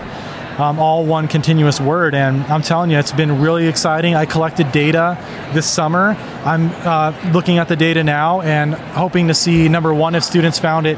Um, 0.59 0.79
all 0.79 1.05
one 1.05 1.27
continuous 1.27 1.81
word. 1.81 2.15
And 2.15 2.45
I'm 2.45 2.63
telling 2.63 2.91
you, 2.91 2.99
it's 2.99 3.11
been 3.11 3.41
really 3.41 3.67
exciting. 3.67 4.15
I 4.15 4.25
collected 4.25 4.71
data 4.71 5.19
this 5.53 5.69
summer. 5.69 6.17
I'm 6.45 6.71
uh, 6.87 7.13
looking 7.33 7.59
at 7.59 7.67
the 7.67 7.75
data 7.75 8.05
now 8.05 8.41
and 8.41 8.75
hoping 8.75 9.29
to 9.29 9.35
see 9.35 9.69
number 9.69 9.93
one 9.93 10.15
if 10.15 10.23
students 10.23 10.61
found 10.61 10.87
it 10.87 10.97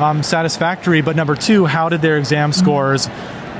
um, 0.00 0.22
satisfactory, 0.22 1.02
but 1.02 1.16
number 1.16 1.34
two, 1.34 1.66
how 1.66 1.88
did 1.88 2.02
their 2.02 2.16
exam 2.16 2.52
scores 2.52 3.06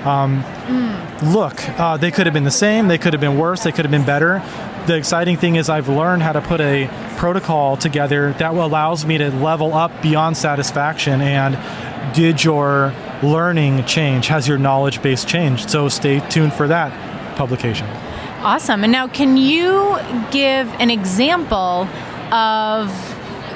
um, 0.04 0.42
mm. 0.42 1.32
look? 1.32 1.68
Uh, 1.78 1.96
they 1.96 2.10
could 2.10 2.26
have 2.26 2.34
been 2.34 2.44
the 2.44 2.50
same, 2.50 2.88
they 2.88 2.98
could 2.98 3.12
have 3.12 3.20
been 3.20 3.38
worse, 3.38 3.62
they 3.64 3.72
could 3.72 3.84
have 3.84 3.92
been 3.92 4.04
better. 4.04 4.42
The 4.86 4.96
exciting 4.96 5.36
thing 5.36 5.56
is, 5.56 5.68
I've 5.68 5.88
learned 5.88 6.22
how 6.22 6.32
to 6.32 6.40
put 6.40 6.60
a 6.60 6.88
protocol 7.16 7.76
together 7.76 8.32
that 8.38 8.54
allows 8.54 9.06
me 9.06 9.18
to 9.18 9.30
level 9.30 9.72
up 9.74 10.02
beyond 10.02 10.36
satisfaction. 10.36 11.20
And 11.20 11.56
did 12.14 12.44
your 12.44 12.92
learning 13.22 13.84
change? 13.84 14.28
Has 14.28 14.48
your 14.48 14.58
knowledge 14.58 15.02
base 15.02 15.24
changed? 15.24 15.70
So 15.70 15.88
stay 15.88 16.20
tuned 16.28 16.52
for 16.52 16.68
that 16.68 17.36
publication. 17.36 17.86
Awesome. 18.42 18.84
And 18.84 18.92
now, 18.92 19.08
can 19.08 19.36
you 19.36 19.98
give 20.30 20.68
an 20.78 20.90
example 20.90 21.88
of 22.30 22.90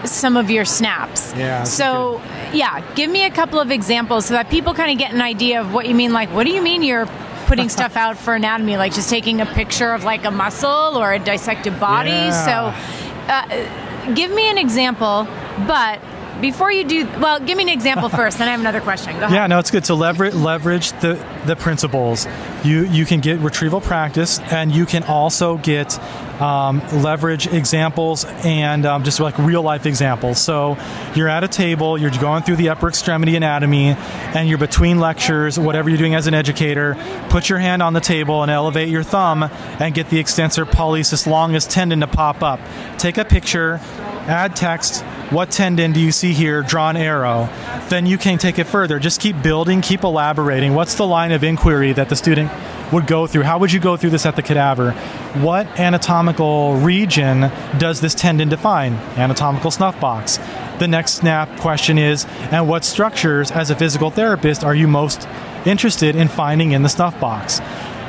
some 0.05 0.37
of 0.37 0.51
your 0.51 0.65
snaps. 0.65 1.35
Yeah. 1.37 1.65
So, 1.65 2.21
yeah, 2.53 2.81
give 2.95 3.11
me 3.11 3.25
a 3.25 3.31
couple 3.31 3.61
of 3.61 3.71
examples 3.71 4.27
so 4.27 4.35
that 4.35 4.51
people 4.51 4.75
kind 4.75 4.91
of 4.91 4.99
get 4.99 5.13
an 5.13 5.21
idea 5.21 5.61
of 5.61 5.73
what 5.73 5.87
you 5.87 5.95
mean. 5.95 6.13
Like, 6.13 6.31
what 6.31 6.47
do 6.47 6.53
you 6.53 6.63
mean 6.63 6.83
you're 6.83 7.07
putting 7.47 7.69
stuff 7.69 7.97
out 7.97 8.17
for 8.17 8.35
anatomy? 8.35 8.77
Like 8.77 8.93
just 8.95 9.11
taking 9.11 9.41
a 9.41 9.47
picture 9.47 9.93
of 9.93 10.05
like 10.05 10.25
a 10.25 10.31
muscle 10.31 10.97
or 10.97 11.13
a 11.13 11.19
dissected 11.19 11.79
body? 11.81 12.11
Yeah. 12.11 12.75
So, 12.75 13.29
uh, 13.29 14.15
give 14.15 14.31
me 14.31 14.49
an 14.51 14.59
example, 14.59 15.27
but 15.67 16.01
before 16.41 16.71
you 16.71 16.85
do 16.85 17.07
well 17.21 17.41
give 17.41 17.57
me 17.57 17.65
an 17.65 17.69
example 17.69 18.09
first 18.09 18.39
then 18.39 18.49
i 18.49 18.53
have 18.53 18.61
another 18.61 18.81
question 18.81 19.13
go 19.15 19.25
ahead 19.25 19.33
yeah 19.33 19.47
no 19.47 19.59
it's 19.59 19.71
good 19.71 19.85
to 19.85 19.95
leverage 19.95 20.35
leverage 20.35 20.93
the 21.01 21.15
the 21.47 21.57
principles 21.57 22.27
you 22.65 22.85
you 22.85 23.05
can 23.05 23.21
get 23.21 23.39
retrieval 23.41 23.81
practice 23.81 24.39
and 24.41 24.73
you 24.73 24.87
can 24.87 25.03
also 25.05 25.59
get 25.59 25.99
um, 26.41 26.81
leverage 27.03 27.47
examples 27.47 28.25
and 28.25 28.87
um, 28.87 29.05
just 29.05 29.21
like 29.21 29.39
real 29.39 29.63
life 29.63 29.87
examples. 29.87 30.41
So 30.41 30.77
you're 31.15 31.29
at 31.29 31.45
a 31.45 31.49
table, 31.49 31.99
you're 31.99 32.11
going 32.11 32.43
through 32.43 32.57
the 32.57 32.71
upper 32.71 32.89
extremity 32.89 33.37
anatomy, 33.37 33.89
and 33.89 34.49
you're 34.49 34.59
between 34.59 35.01
lectures, 35.01 35.59
whatever 35.59 35.89
you're 35.89 35.99
doing 35.99 36.15
as 36.15 36.27
an 36.27 36.35
educator, 36.35 36.97
put 37.29 37.49
your 37.49 37.59
hand 37.59 37.83
on 37.83 37.93
the 37.93 38.01
table 38.01 38.43
and 38.43 38.51
elevate 38.51 38.89
your 38.89 39.03
thumb 39.03 39.43
and 39.43 39.95
get 39.95 40.11
the 40.11 40.19
extensor 40.19 40.65
pollicis 40.65 41.27
longus 41.27 41.67
tendon 41.67 42.01
to 42.01 42.07
pop 42.07 42.43
up. 42.43 42.61
Take 42.99 43.19
a 43.19 43.25
picture, 43.25 43.81
add 44.29 44.55
text, 44.55 45.03
what 45.31 45.51
tendon 45.51 45.93
do 45.93 46.01
you 46.01 46.13
see 46.13 46.33
here? 46.33 46.63
Draw 46.63 46.91
an 46.91 46.97
arrow. 46.97 47.49
Then 47.89 48.07
you 48.07 48.19
can 48.19 48.39
take 48.39 48.59
it 48.59 48.65
further. 48.65 48.99
Just 48.99 49.21
keep 49.21 49.43
building, 49.43 49.81
keep 49.81 50.05
elaborating. 50.05 50.75
What's 50.75 50.95
the 50.95 51.07
line 51.07 51.33
of 51.33 51.43
inquiry 51.43 51.93
that 51.95 52.09
the 52.09 52.17
student 52.17 52.51
would 52.93 53.07
go 53.07 53.27
through? 53.27 53.43
How 53.43 53.59
would 53.59 53.73
you 53.73 53.81
go 53.81 53.97
through 53.97 54.11
this 54.11 54.27
at 54.27 54.37
the 54.37 54.43
cadaver? 54.43 54.93
What 55.41 55.67
anatomical 55.79 56.77
region 56.77 57.51
does 57.79 58.01
this 58.01 58.15
tendon 58.15 58.49
define? 58.49 58.95
Anatomical 59.17 59.71
snuff 59.71 59.99
box. 60.01 60.39
The 60.79 60.89
next 60.89 61.15
snap 61.15 61.59
question 61.59 61.99
is, 61.99 62.25
and 62.53 62.69
what 62.69 62.85
structures, 62.85 63.51
as 63.51 63.71
a 63.71 63.75
physical 63.75 64.11
therapist, 64.11 64.63
are 64.63 64.75
you 64.75 64.87
most 64.87 65.27
interested 65.67 66.15
in 66.15 66.29
finding 66.29 66.73
in 66.73 66.83
the 66.83 66.89
snuff 66.89 67.19
box? 67.19 67.61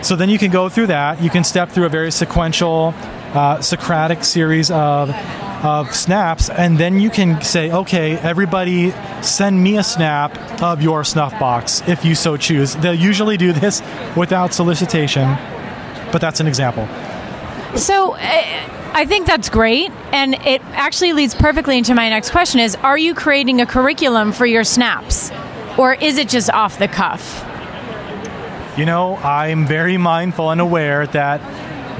So 0.01 0.15
then 0.15 0.29
you 0.29 0.37
can 0.37 0.51
go 0.51 0.69
through 0.69 0.87
that. 0.87 1.21
You 1.21 1.29
can 1.29 1.43
step 1.43 1.69
through 1.69 1.85
a 1.85 1.89
very 1.89 2.11
sequential, 2.11 2.93
uh, 3.33 3.61
Socratic 3.61 4.23
series 4.23 4.71
of 4.71 5.09
of 5.63 5.93
snaps, 5.93 6.49
and 6.49 6.77
then 6.77 7.01
you 7.01 7.09
can 7.09 7.41
say, 7.41 7.69
okay, 7.69 8.17
everybody 8.19 8.91
send 9.21 9.61
me 9.61 9.77
a 9.77 9.83
snap 9.83 10.61
of 10.61 10.81
your 10.81 11.03
snuff 11.03 11.37
box 11.37 11.83
if 11.85 12.05
you 12.05 12.15
so 12.15 12.37
choose. 12.37 12.75
They'll 12.77 12.93
usually 12.93 13.35
do 13.35 13.51
this 13.51 13.81
without 14.15 14.53
solicitation, 14.53 15.35
but 16.11 16.21
that's 16.21 16.39
an 16.39 16.47
example. 16.47 16.87
So. 17.77 18.15
Uh, 18.15 18.75
I 18.91 19.05
think 19.05 19.27
that's 19.27 19.49
great, 19.49 19.91
and 20.11 20.33
it 20.45 20.61
actually 20.73 21.13
leads 21.13 21.35
perfectly 21.35 21.77
into 21.77 21.93
my 21.93 22.09
next 22.09 22.31
question: 22.31 22.59
Is 22.59 22.75
are 22.77 22.97
you 22.97 23.13
creating 23.13 23.61
a 23.61 23.65
curriculum 23.65 24.33
for 24.33 24.47
your 24.47 24.63
snaps, 24.63 25.31
or 25.77 25.93
is 25.93 26.17
it 26.17 26.27
just 26.27 26.49
off 26.49 26.79
the 26.79 26.87
cuff? 26.87 27.45
You 28.77 28.85
know, 28.85 29.17
I'm 29.17 29.65
very 29.65 29.97
mindful 29.97 30.49
and 30.49 30.59
aware 30.59 31.05
that 31.07 31.39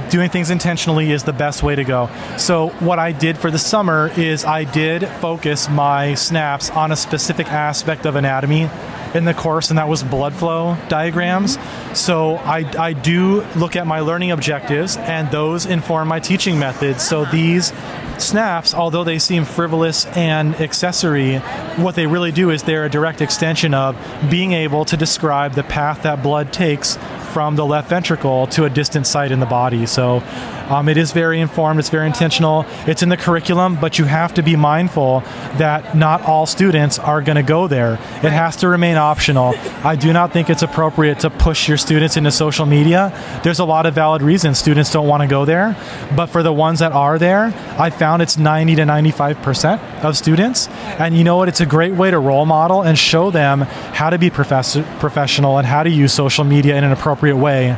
doing 0.09 0.29
things 0.29 0.49
intentionally 0.49 1.11
is 1.11 1.23
the 1.23 1.33
best 1.33 1.63
way 1.63 1.75
to 1.75 1.83
go. 1.83 2.09
So, 2.37 2.69
what 2.79 2.99
I 2.99 3.11
did 3.11 3.37
for 3.37 3.51
the 3.51 3.59
summer 3.59 4.11
is 4.17 4.45
I 4.45 4.63
did 4.63 5.07
focus 5.07 5.69
my 5.69 6.15
snaps 6.15 6.69
on 6.69 6.91
a 6.91 6.95
specific 6.95 7.47
aspect 7.47 8.05
of 8.05 8.15
anatomy 8.15 8.69
in 9.13 9.25
the 9.25 9.33
course, 9.33 9.69
and 9.69 9.79
that 9.79 9.87
was 9.87 10.03
blood 10.03 10.33
flow 10.33 10.77
diagrams. 10.87 11.57
So, 11.93 12.35
I, 12.37 12.59
I 12.79 12.93
do 12.93 13.45
look 13.55 13.75
at 13.75 13.87
my 13.87 14.01
learning 14.01 14.31
objectives, 14.31 14.97
and 14.97 15.29
those 15.31 15.65
inform 15.65 16.07
my 16.07 16.19
teaching 16.19 16.59
methods. 16.59 17.03
So, 17.03 17.25
these 17.25 17.73
snaps, 18.17 18.73
although 18.73 19.03
they 19.03 19.19
seem 19.19 19.45
frivolous 19.45 20.05
and 20.07 20.55
accessory, 20.55 21.37
what 21.77 21.95
they 21.95 22.07
really 22.07 22.31
do 22.31 22.49
is 22.49 22.63
they're 22.63 22.85
a 22.85 22.89
direct 22.89 23.21
extension 23.21 23.73
of 23.73 23.95
being 24.29 24.51
able 24.53 24.85
to 24.85 24.97
describe 24.97 25.53
the 25.53 25.63
path 25.63 26.03
that 26.03 26.21
blood 26.21 26.51
takes 26.51 26.97
from 27.29 27.55
the 27.55 27.65
left 27.65 27.89
ventricle 27.89 28.47
to 28.47 28.65
a 28.65 28.69
distant 28.69 29.07
site 29.07 29.31
in 29.31 29.39
the 29.39 29.45
body. 29.45 29.85
So 29.85 30.23
um, 30.69 30.87
it 30.87 30.97
is 30.97 31.11
very 31.11 31.39
informed, 31.39 31.79
it's 31.79 31.89
very 31.89 32.05
intentional, 32.05 32.65
it's 32.85 33.01
in 33.01 33.09
the 33.09 33.17
curriculum, 33.17 33.75
but 33.79 33.97
you 33.97 34.05
have 34.05 34.33
to 34.35 34.43
be 34.43 34.55
mindful 34.55 35.21
that 35.57 35.95
not 35.95 36.21
all 36.23 36.45
students 36.45 36.99
are 36.99 37.21
going 37.21 37.37
to 37.37 37.43
go 37.43 37.67
there. 37.67 37.93
It 37.93 38.31
has 38.31 38.55
to 38.57 38.67
remain 38.67 38.95
optional. 38.95 39.55
I 39.83 39.95
do 39.95 40.13
not 40.13 40.31
think 40.31 40.49
it's 40.49 40.61
appropriate 40.61 41.19
to 41.21 41.29
push 41.29 41.67
your 41.67 41.77
students 41.77 42.17
into 42.17 42.31
social 42.31 42.65
media. 42.65 43.11
There's 43.43 43.59
a 43.59 43.65
lot 43.65 43.85
of 43.85 43.95
valid 43.95 44.21
reasons 44.21 44.59
students 44.59 44.91
don't 44.91 45.07
want 45.07 45.21
to 45.21 45.27
go 45.27 45.45
there, 45.45 45.75
but 46.15 46.27
for 46.27 46.43
the 46.43 46.53
ones 46.53 46.79
that 46.79 46.91
are 46.91 47.17
there, 47.17 47.53
I 47.77 47.89
found 47.89 48.21
it's 48.21 48.37
90 48.37 48.75
to 48.75 48.83
95% 48.83 50.03
of 50.03 50.17
students. 50.17 50.67
And 50.99 51.17
you 51.17 51.23
know 51.23 51.37
what? 51.37 51.47
It's 51.47 51.61
a 51.61 51.65
great 51.65 51.93
way 51.93 52.11
to 52.11 52.19
role 52.19 52.45
model 52.45 52.83
and 52.83 52.97
show 52.97 53.31
them 53.31 53.61
how 53.61 54.09
to 54.09 54.17
be 54.17 54.29
profess- 54.29 54.77
professional 54.99 55.57
and 55.57 55.65
how 55.65 55.83
to 55.83 55.89
use 55.89 56.13
social 56.13 56.43
media 56.43 56.75
in 56.75 56.83
an 56.83 56.91
appropriate 56.91 57.18
way 57.21 57.77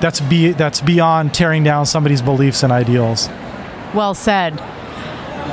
that's 0.00 0.20
be 0.20 0.52
that's 0.52 0.80
beyond 0.80 1.32
tearing 1.34 1.64
down 1.64 1.86
somebody's 1.86 2.22
beliefs 2.22 2.62
and 2.62 2.72
ideals. 2.72 3.28
Well 3.94 4.14
said. 4.14 4.60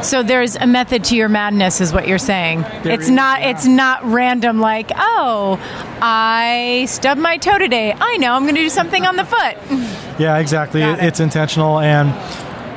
So 0.03 0.23
there's 0.23 0.55
a 0.55 0.65
method 0.65 1.03
to 1.05 1.15
your 1.15 1.29
madness, 1.29 1.79
is 1.79 1.93
what 1.93 2.07
you're 2.07 2.17
saying. 2.17 2.61
There 2.83 2.89
it's 2.93 3.03
is, 3.03 3.11
not. 3.11 3.41
yeah. 3.41 3.49
It's 3.49 3.65
not 3.67 4.03
random. 4.03 4.59
Like, 4.59 4.89
oh, 4.95 5.59
I 6.01 6.85
stubbed 6.89 7.21
my 7.21 7.37
toe 7.37 7.59
today. 7.59 7.93
I 7.95 8.17
know 8.17 8.33
I'm 8.33 8.43
going 8.43 8.55
to 8.55 8.61
do 8.61 8.69
something 8.69 9.05
on 9.05 9.15
the 9.15 9.25
foot. 9.25 9.57
Yeah, 10.19 10.37
exactly. 10.37 10.81
Got 10.81 10.99
it. 10.99 11.05
It's 11.05 11.19
intentional 11.19 11.79
and. 11.79 12.09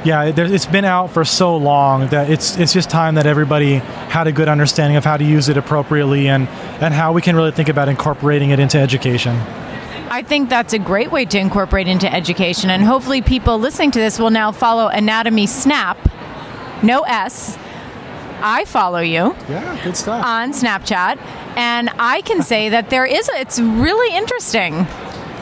Yeah, 0.06 0.30
there- 0.32 0.44
it's 0.44 0.66
been 0.66 0.84
out 0.84 1.12
for 1.12 1.24
so 1.24 1.56
long 1.56 2.08
that 2.08 2.28
it's 2.30 2.58
it's 2.58 2.74
just 2.74 2.90
time 2.90 3.14
that 3.14 3.26
everybody 3.26 3.76
had 3.76 4.26
a 4.26 4.32
good 4.32 4.48
understanding 4.48 4.96
of 4.98 5.04
how 5.04 5.16
to 5.16 5.24
use 5.24 5.48
it 5.48 5.56
appropriately 5.56 6.28
and, 6.28 6.46
and 6.46 6.92
how 6.92 7.12
we 7.14 7.22
can 7.22 7.34
really 7.36 7.52
think 7.52 7.70
about 7.70 7.88
incorporating 7.88 8.50
it 8.50 8.58
into 8.60 8.78
education. 8.78 9.34
I 10.14 10.22
think 10.22 10.48
that's 10.48 10.72
a 10.72 10.78
great 10.78 11.10
way 11.10 11.24
to 11.24 11.38
incorporate 11.40 11.88
into 11.88 12.06
education, 12.12 12.70
and 12.70 12.84
hopefully, 12.84 13.20
people 13.20 13.58
listening 13.58 13.90
to 13.90 13.98
this 13.98 14.16
will 14.16 14.30
now 14.30 14.52
follow 14.52 14.86
Anatomy 14.86 15.48
Snap, 15.48 15.98
no 16.84 17.00
S. 17.00 17.58
I 18.40 18.64
follow 18.64 19.00
you 19.00 19.34
Yeah, 19.48 19.82
good 19.82 19.96
stuff. 19.96 20.24
on 20.24 20.52
Snapchat, 20.52 21.18
and 21.56 21.90
I 21.98 22.20
can 22.20 22.42
say 22.42 22.68
that 22.68 22.90
there 22.90 23.04
is. 23.04 23.28
A, 23.28 23.40
it's 23.40 23.58
really 23.58 24.16
interesting. 24.16 24.86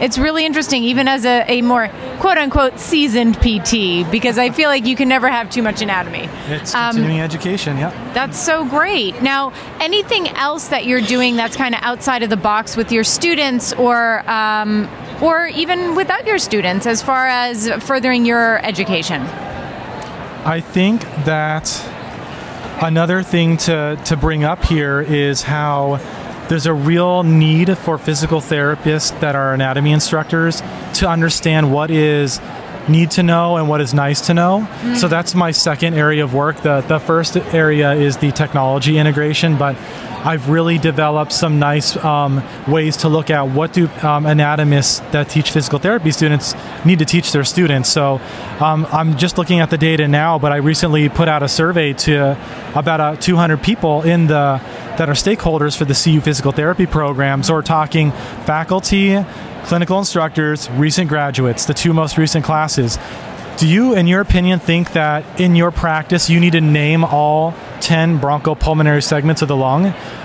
It's 0.03 0.19
really 0.19 0.45
interesting, 0.45 0.83
even 0.83 1.07
as 1.07 1.25
a, 1.25 1.45
a 1.49 1.63
more 1.63 1.89
quote 2.19 2.37
unquote 2.37 2.81
seasoned 2.81 3.37
PT, 3.37 4.11
because 4.11 4.37
I 4.37 4.51
feel 4.51 4.69
like 4.69 4.85
you 4.85 4.97
can 4.97 5.09
never 5.09 5.29
have 5.29 5.49
too 5.49 5.63
much 5.63 5.81
anatomy. 5.81 6.29
It's 6.49 6.75
Um, 6.75 6.97
continuing 6.97 7.21
education. 7.21 7.79
Yeah. 7.79 8.13
That's 8.13 8.37
so 8.37 8.65
great. 8.65 9.23
Now, 9.23 9.53
anything 9.81 10.29
else 10.29 10.69
that 10.69 10.87
you're 10.87 11.01
doing 11.01 11.37
that's 11.37 11.57
kind 11.57 11.73
of 11.75 11.81
outside 11.85 12.25
of 12.25 12.31
the 12.31 12.37
box 12.37 12.77
with 12.77 12.91
your 12.91 13.05
students, 13.05 13.73
or 13.75 14.29
um, 14.29 14.89
or 15.23 15.47
even 15.47 15.95
without 15.95 16.27
your 16.27 16.39
students, 16.39 16.85
as 16.85 17.01
far 17.01 17.29
as 17.29 17.71
furthering 17.85 18.27
your 18.27 18.59
education? 18.67 19.23
I 20.45 20.61
think 20.61 21.03
that 21.25 21.69
Another 22.83 23.23
thing 23.23 23.59
to, 23.59 23.97
to 24.07 24.17
bring 24.17 24.43
up 24.43 24.65
here 24.65 25.01
is 25.01 25.43
how 25.43 26.01
there's 26.53 26.67
a 26.67 26.75
real 26.75 27.23
need 27.23 27.79
for 27.79 27.97
physical 27.97 28.39
therapists 28.39 29.19
that 29.21 29.35
are 29.35 29.55
anatomy 29.55 29.91
instructors 29.91 30.61
to 30.93 31.09
understand 31.09 31.73
what 31.73 31.91
is 31.91 32.43
need 32.91 33.11
to 33.11 33.23
know 33.23 33.57
and 33.57 33.71
what 33.71 33.81
is 33.81 33.95
nice 33.95 34.27
to 34.27 34.35
know. 34.35 34.69
Mm. 34.83 34.97
So 34.99 35.09
that's 35.09 35.35
my 35.35 35.51
second 35.51 35.95
area 35.95 36.23
of 36.23 36.35
work. 36.35 36.61
The 36.61 36.83
the 36.83 36.99
first 36.99 37.39
area 37.39 37.95
is 37.95 38.19
the 38.19 38.33
technology 38.33 38.99
integration, 38.99 39.57
but 39.57 39.77
I've 40.25 40.49
really 40.49 40.79
developed 40.79 41.33
some 41.33 41.59
nice 41.59 41.97
um, 41.97 42.43
ways 42.69 42.99
to 42.99 43.09
look 43.09 43.31
at 43.31 43.49
what 43.49 43.73
do 43.73 43.87
um, 44.03 44.25
anatomists 44.25 45.01
that 45.11 45.29
teach 45.29 45.51
physical 45.51 45.79
therapy 45.79 46.13
students 46.13 46.55
need 46.85 47.01
to 47.01 47.05
teach 47.05 47.33
their 47.33 47.45
students. 47.45 47.89
So 47.89 48.21
um, 48.61 48.87
I'm 48.93 49.17
just 49.17 49.37
looking 49.37 49.61
at 49.61 49.71
the 49.71 49.79
data 49.79 50.07
now, 50.07 50.39
but 50.39 50.53
I 50.53 50.57
recently 50.57 51.09
put 51.09 51.29
out 51.29 51.43
a 51.43 51.49
survey 51.49 51.93
to 51.93 52.39
about 52.75 53.01
uh, 53.01 53.17
200 53.17 53.63
people 53.63 54.03
in 54.03 54.29
the 54.29 54.61
that 54.97 55.09
are 55.09 55.15
stakeholders 55.15 55.77
for 55.77 55.87
the 55.87 55.95
CU 55.95 56.21
physical 56.21 56.53
therapy 56.53 56.87
program. 56.87 57.43
So 57.43 57.55
we're 57.55 57.63
talking 57.63 58.13
faculty, 58.45 59.25
clinical 59.65 59.99
instructors, 59.99 60.71
recent 60.71 61.09
graduates, 61.09 61.65
the 61.65 61.75
two 61.75 61.95
most 61.95 62.19
recent 62.19 62.45
classes. 62.45 62.99
Do 63.59 63.69
you, 63.69 63.95
in 63.95 64.07
your 64.07 64.21
opinion, 64.21 64.59
think 64.59 64.93
that 64.93 65.41
in 65.41 65.55
your 65.55 65.71
practice 65.71 66.29
you 66.29 66.41
need 66.41 66.53
to 66.53 66.61
name 66.61 67.05
all 67.05 67.55
10 67.81 68.19
bronchopulmonary 68.21 69.03
segments 69.03 69.43
of 69.43 69.49
the 69.49 69.57
lung? 69.57 69.85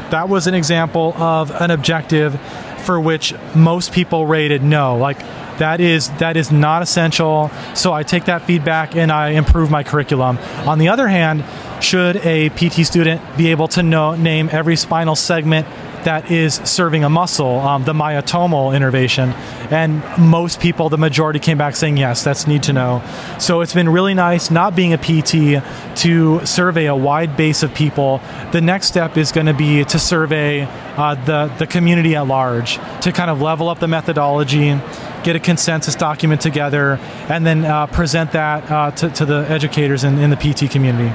That 0.10 0.30
was 0.30 0.48
an 0.48 0.54
example 0.54 1.14
of 1.16 1.52
an 1.52 1.70
objective 1.70 2.40
for 2.86 3.00
which 3.00 3.34
most 3.54 3.92
people 3.92 4.26
rated 4.26 4.64
no. 4.64 4.98
Like, 4.98 5.20
that 5.60 5.82
is 5.82 6.10
that 6.18 6.38
is 6.38 6.52
not 6.52 6.82
essential. 6.82 7.52
So 7.74 7.92
I 7.92 8.04
take 8.04 8.26
that 8.26 8.44
feedback 8.44 8.96
and 8.96 9.12
I 9.12 9.30
improve 9.30 9.70
my 9.70 9.84
curriculum. 9.84 10.38
On 10.66 10.80
the 10.80 10.90
other 10.90 11.08
hand, 11.08 11.44
should 11.84 12.18
a 12.18 12.50
PT 12.50 12.86
student 12.86 13.22
be 13.38 13.52
able 13.52 13.68
to 13.70 13.84
know, 13.84 14.16
name 14.16 14.50
every 14.52 14.76
spinal 14.76 15.16
segment 15.16 15.68
that 16.08 16.32
is 16.32 16.54
serving 16.64 17.04
a 17.04 17.10
muscle, 17.10 17.60
um, 17.60 17.84
the 17.84 17.92
myotomal 17.92 18.74
innervation. 18.74 19.32
And 19.70 20.02
most 20.18 20.62
people, 20.62 20.88
the 20.88 20.98
majority, 20.98 21.38
came 21.38 21.58
back 21.58 21.76
saying 21.76 21.98
yes, 21.98 22.24
that's 22.24 22.48
need 22.48 22.64
to 22.64 22.72
know. 22.72 23.04
So 23.40 23.60
it's 23.60 23.74
been 23.74 23.90
really 23.90 24.14
nice 24.14 24.50
not 24.50 24.74
being 24.74 24.94
a 24.94 24.98
PT 24.98 25.62
to 25.98 26.46
survey 26.46 26.86
a 26.86 26.96
wide 26.96 27.36
base 27.36 27.62
of 27.62 27.74
people. 27.74 28.22
The 28.54 28.62
next 28.62 28.88
step 28.88 29.18
is 29.18 29.34
going 29.34 29.48
to 29.48 29.54
be 29.54 29.84
to 29.84 30.00
survey 30.00 30.62
uh, 30.96 31.16
the, 31.26 31.54
the 31.58 31.68
community 31.68 32.16
at 32.16 32.26
large 32.26 32.76
to 33.02 33.12
kind 33.12 33.30
of 33.30 33.42
level 33.42 33.68
up 33.68 33.80
the 33.80 33.90
methodology 33.90 34.80
get 35.24 35.36
a 35.36 35.40
consensus 35.42 35.94
document 35.96 36.40
together, 36.40 36.94
and 37.28 37.46
then 37.46 37.66
uh, 37.66 37.86
present 37.88 38.32
that 38.32 38.72
uh, 38.72 38.92
to, 38.92 39.10
to, 39.10 39.26
the 39.26 39.46
educators 39.50 40.06
in, 40.06 40.20
in 40.20 40.30
the 40.30 40.38
PT 40.38 40.72
community. 40.72 41.12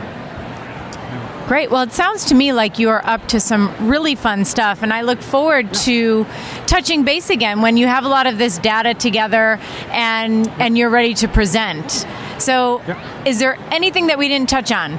Great. 1.53 1.71
Well, 1.71 1.83
it 1.83 1.93
sounds 1.93 2.25
to 2.31 2.35
me 2.35 2.55
like 2.55 2.79
you're 2.79 3.07
up 3.07 3.29
to 3.29 3.39
some 3.39 3.87
really 3.87 4.15
fun 4.15 4.47
stuff, 4.47 4.83
and 4.83 4.91
I 4.91 5.03
look 5.03 5.21
forward 5.21 5.75
to 5.85 6.25
touching 6.67 7.05
base 7.05 7.29
again 7.29 7.61
when 7.61 7.77
you 7.77 7.87
have 7.87 8.07
a 8.07 8.09
lot 8.09 8.27
of 8.27 8.39
this 8.39 8.57
data 8.57 8.95
together 8.95 9.61
and 9.91 10.49
and 10.59 10.79
you're 10.79 10.89
ready 10.89 11.13
to 11.13 11.29
present. 11.29 12.07
So, 12.39 12.81
is 13.27 13.39
there 13.39 13.59
anything 13.71 14.07
that 14.07 14.17
we 14.17 14.29
didn't 14.29 14.49
touch 14.49 14.73
on? 14.73 14.99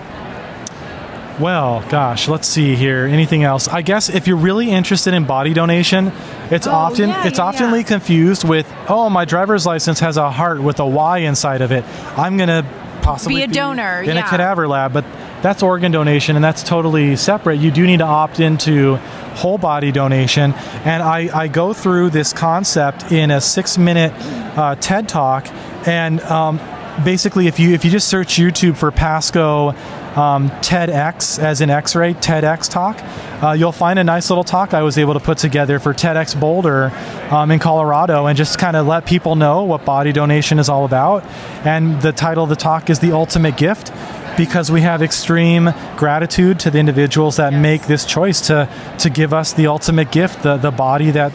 Well, 1.40 1.84
gosh, 1.90 2.28
let's 2.28 2.48
see 2.48 2.76
here. 2.76 3.08
Anything 3.08 3.44
else? 3.44 3.68
I 3.68 3.82
guess 3.82 4.10
if 4.10 4.28
you're 4.28 4.38
really 4.38 4.70
interested 4.70 5.16
in 5.16 5.26
body 5.26 5.56
donation, 5.56 6.12
it's 6.52 6.68
oh, 6.68 6.72
often 6.72 7.10
yeah, 7.10 7.26
it's 7.26 7.40
yeah, 7.40 7.52
oftenly 7.52 7.80
yeah. 7.80 7.88
confused 7.88 8.48
with, 8.48 8.72
oh, 8.88 9.10
my 9.10 9.26
driver's 9.26 9.66
license 9.66 10.02
has 10.02 10.18
a 10.18 10.30
heart 10.30 10.62
with 10.62 10.80
a 10.80 10.86
Y 10.86 11.18
inside 11.18 11.64
of 11.64 11.72
it. 11.72 11.84
I'm 12.16 12.38
gonna 12.38 12.64
possibly 13.02 13.38
be 13.38 13.42
a 13.42 13.48
donor 13.48 14.04
in 14.04 14.18
a 14.18 14.22
cadaver 14.22 14.68
lab, 14.68 14.94
but 14.94 15.04
that's 15.44 15.62
organ 15.62 15.92
donation 15.92 16.38
and 16.38 16.44
that's 16.44 16.64
totally 16.64 17.18
separate. 17.18 17.60
You 17.60 17.70
do 17.70 17.86
need 17.86 17.98
to 17.98 18.06
opt 18.06 18.40
into 18.40 18.96
whole 19.36 19.58
body 19.58 19.92
donation. 19.92 20.54
And 20.86 21.04
I, 21.04 21.30
I 21.38 21.48
go 21.50 21.74
through 21.74 22.12
this 22.12 22.32
concept 22.32 23.12
in 23.12 23.30
a 23.30 23.42
six 23.42 23.78
minute 23.78 24.14
uh, 24.58 24.76
TED 24.76 25.10
talk. 25.10 25.48
And 25.86 26.22
um, 26.22 26.62
basically, 27.04 27.48
if 27.48 27.60
you, 27.60 27.74
if 27.74 27.84
you 27.84 27.92
just 27.92 28.08
search 28.08 28.36
YouTube 28.36 28.78
for 28.78 28.90
Pascoe 28.92 29.70
um, 30.16 30.50
TEDx, 30.62 31.40
as 31.40 31.60
in 31.60 31.70
X 31.70 31.94
ray, 31.96 32.14
TEDx 32.14 32.70
talk, 32.70 33.04
uh, 33.44 33.52
you'll 33.52 33.74
find 33.74 34.00
a 34.00 34.04
nice 34.04 34.30
little 34.30 34.46
talk 34.46 34.74
I 34.74 34.84
was 34.84 34.98
able 34.98 35.14
to 35.14 35.20
put 35.20 35.40
together 35.40 35.80
for 35.80 35.94
TEDx 35.94 36.40
Boulder 36.40 36.92
um, 37.32 37.52
in 37.52 37.60
Colorado 37.60 38.28
and 38.28 38.38
just 38.38 38.60
kind 38.60 38.78
of 38.78 38.88
let 38.88 39.06
people 39.06 39.36
know 39.36 39.64
what 39.64 39.84
body 39.84 40.14
donation 40.14 40.58
is 40.58 40.70
all 40.70 40.86
about. 40.86 41.26
And 41.66 42.02
the 42.02 42.14
title 42.14 42.46
of 42.46 42.50
the 42.50 42.56
talk 42.56 42.90
is 42.90 43.00
The 43.00 43.12
Ultimate 43.12 43.58
Gift 43.58 43.92
because 44.38 44.72
we 44.72 44.82
have 44.82 45.02
extreme 45.02 45.74
gratitude 45.96 46.60
to 46.62 46.72
the 46.72 46.80
individuals 46.80 47.38
that 47.38 47.52
yes. 47.54 47.62
make 47.62 47.82
this 47.84 48.06
choice 48.06 48.48
to 48.48 48.70
to 49.00 49.10
give 49.10 49.34
us 49.34 49.54
the 49.54 49.68
ultimate 49.68 50.12
gift, 50.12 50.44
the 50.44 50.58
the 50.58 50.72
body 50.72 51.12
that 51.12 51.32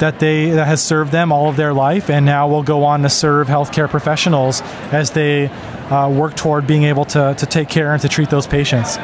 that 0.00 0.18
they 0.18 0.50
that 0.50 0.66
has 0.66 0.82
served 0.82 1.12
them 1.12 1.32
all 1.32 1.48
of 1.48 1.56
their 1.56 1.72
life, 1.72 2.10
and 2.10 2.26
now 2.26 2.48
will 2.48 2.62
go 2.62 2.84
on 2.84 3.02
to 3.02 3.08
serve 3.08 3.48
healthcare 3.48 3.88
professionals 3.88 4.62
as 4.92 5.10
they 5.12 5.46
uh, 5.90 6.08
work 6.08 6.36
toward 6.36 6.66
being 6.66 6.84
able 6.84 7.04
to 7.04 7.34
to 7.38 7.46
take 7.46 7.68
care 7.68 7.92
and 7.92 8.02
to 8.02 8.08
treat 8.08 8.30
those 8.30 8.46
patients. 8.46 8.98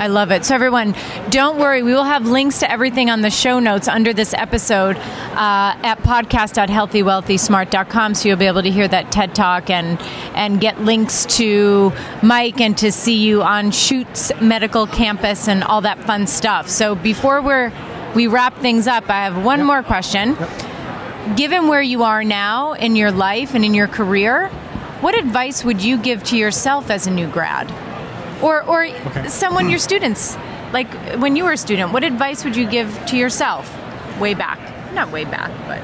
I 0.00 0.06
love 0.06 0.30
it. 0.30 0.46
So, 0.46 0.54
everyone, 0.54 0.94
don't 1.28 1.58
worry. 1.58 1.82
We 1.82 1.92
will 1.92 2.04
have 2.04 2.26
links 2.26 2.60
to 2.60 2.70
everything 2.70 3.10
on 3.10 3.20
the 3.20 3.28
show 3.28 3.58
notes 3.58 3.86
under 3.86 4.14
this 4.14 4.32
episode 4.32 4.96
uh, 4.96 5.76
at 5.82 5.98
podcast.healthywealthysmart.com. 5.98 8.14
So, 8.14 8.28
you'll 8.28 8.38
be 8.38 8.46
able 8.46 8.62
to 8.62 8.70
hear 8.70 8.88
that 8.88 9.12
TED 9.12 9.34
Talk 9.34 9.68
and, 9.68 10.00
and 10.34 10.58
get 10.58 10.80
links 10.80 11.26
to 11.36 11.92
Mike 12.22 12.62
and 12.62 12.78
to 12.78 12.90
CU 12.90 13.40
Anschutz 13.40 14.40
Medical 14.40 14.86
Campus 14.86 15.48
and 15.48 15.62
all 15.62 15.82
that 15.82 16.02
fun 16.04 16.26
stuff. 16.26 16.70
So, 16.70 16.94
before 16.94 17.42
we're, 17.42 17.70
we 18.14 18.26
wrap 18.26 18.56
things 18.56 18.86
up, 18.86 19.10
I 19.10 19.24
have 19.24 19.44
one 19.44 19.58
yep. 19.58 19.66
more 19.66 19.82
question. 19.82 20.30
Yep. 20.30 20.48
Given 21.36 21.68
where 21.68 21.82
you 21.82 22.04
are 22.04 22.24
now 22.24 22.72
in 22.72 22.96
your 22.96 23.12
life 23.12 23.54
and 23.54 23.66
in 23.66 23.74
your 23.74 23.86
career, 23.86 24.48
what 25.02 25.14
advice 25.14 25.62
would 25.62 25.82
you 25.82 25.98
give 25.98 26.24
to 26.24 26.38
yourself 26.38 26.88
as 26.88 27.06
a 27.06 27.10
new 27.10 27.28
grad? 27.28 27.70
Or 28.42 28.62
or 28.64 28.86
okay. 28.86 29.28
someone 29.28 29.68
your 29.68 29.78
students 29.78 30.36
like 30.72 30.92
when 31.18 31.36
you 31.36 31.44
were 31.44 31.52
a 31.52 31.56
student 31.56 31.92
what 31.92 32.04
advice 32.04 32.44
would 32.44 32.56
you 32.56 32.68
give 32.68 32.88
to 33.06 33.16
yourself 33.16 33.68
way 34.20 34.34
back 34.34 34.58
not 34.94 35.10
way 35.10 35.24
back 35.24 35.50
but 35.66 35.82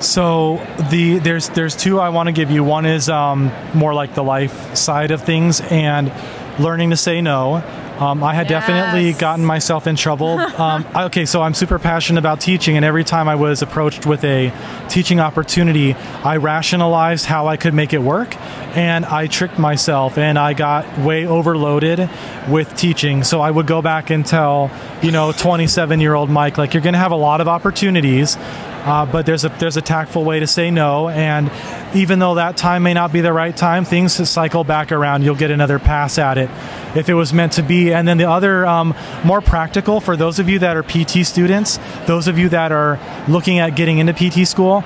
so 0.00 0.64
the 0.90 1.18
there's 1.18 1.48
there's 1.50 1.74
two 1.74 1.98
I 1.98 2.10
want 2.10 2.28
to 2.28 2.32
give 2.32 2.50
you. 2.50 2.62
One 2.62 2.86
is 2.86 3.08
um, 3.08 3.50
more 3.74 3.94
like 3.94 4.14
the 4.14 4.22
life 4.22 4.76
side 4.76 5.10
of 5.10 5.22
things 5.22 5.60
and 5.60 6.12
learning 6.58 6.90
to 6.90 6.96
say 6.96 7.20
no. 7.20 7.62
Um, 7.98 8.22
I 8.22 8.32
had 8.32 8.48
yes. 8.48 8.66
definitely 8.66 9.12
gotten 9.12 9.44
myself 9.44 9.86
in 9.86 9.96
trouble. 9.96 10.38
Um, 10.58 10.84
okay, 10.94 11.24
so 11.24 11.40
I'm 11.40 11.54
super 11.54 11.78
passionate 11.78 12.18
about 12.18 12.40
teaching, 12.40 12.74
and 12.76 12.84
every 12.84 13.04
time 13.04 13.28
I 13.28 13.36
was 13.36 13.62
approached 13.62 14.06
with 14.06 14.24
a 14.24 14.52
teaching 14.88 15.20
opportunity, 15.20 15.94
I 15.94 16.38
rationalized 16.38 17.26
how 17.26 17.46
I 17.46 17.56
could 17.56 17.74
make 17.74 17.92
it 17.92 18.02
work, 18.02 18.34
and 18.76 19.04
I 19.04 19.28
tricked 19.28 19.56
myself, 19.56 20.18
and 20.18 20.36
I 20.36 20.54
got 20.54 20.98
way 20.98 21.26
overloaded 21.26 22.10
with 22.48 22.74
teaching. 22.76 23.22
So 23.22 23.40
I 23.40 23.52
would 23.52 23.68
go 23.68 23.80
back 23.80 24.10
and 24.10 24.26
tell, 24.26 24.72
you 25.00 25.12
know, 25.12 25.30
27 25.30 26.00
year 26.00 26.14
old 26.14 26.28
Mike, 26.28 26.58
like, 26.58 26.74
you're 26.74 26.82
going 26.82 26.94
to 26.94 26.98
have 26.98 27.12
a 27.12 27.16
lot 27.16 27.40
of 27.40 27.46
opportunities. 27.46 28.36
Uh, 28.84 29.04
but 29.06 29.26
there's 29.26 29.44
a 29.44 29.48
there's 29.58 29.76
a 29.76 29.82
tactful 29.82 30.24
way 30.24 30.40
to 30.40 30.46
say 30.46 30.70
no, 30.70 31.08
and 31.08 31.50
even 31.94 32.18
though 32.18 32.36
that 32.36 32.56
time 32.56 32.82
may 32.82 32.94
not 32.94 33.12
be 33.12 33.20
the 33.20 33.32
right 33.32 33.56
time, 33.56 33.84
things 33.84 34.28
cycle 34.28 34.64
back 34.64 34.92
around. 34.92 35.22
You'll 35.22 35.34
get 35.34 35.50
another 35.50 35.78
pass 35.78 36.18
at 36.18 36.38
it 36.38 36.50
if 36.94 37.08
it 37.08 37.14
was 37.14 37.32
meant 37.32 37.52
to 37.54 37.62
be. 37.62 37.92
And 37.92 38.06
then 38.06 38.18
the 38.18 38.28
other 38.28 38.66
um, 38.66 38.94
more 39.24 39.40
practical 39.40 40.00
for 40.00 40.16
those 40.16 40.38
of 40.38 40.48
you 40.48 40.58
that 40.60 40.76
are 40.76 40.82
PT 40.82 41.26
students, 41.26 41.78
those 42.06 42.28
of 42.28 42.38
you 42.38 42.48
that 42.50 42.72
are 42.72 42.98
looking 43.28 43.58
at 43.58 43.76
getting 43.76 43.98
into 43.98 44.12
PT 44.12 44.46
school, 44.46 44.84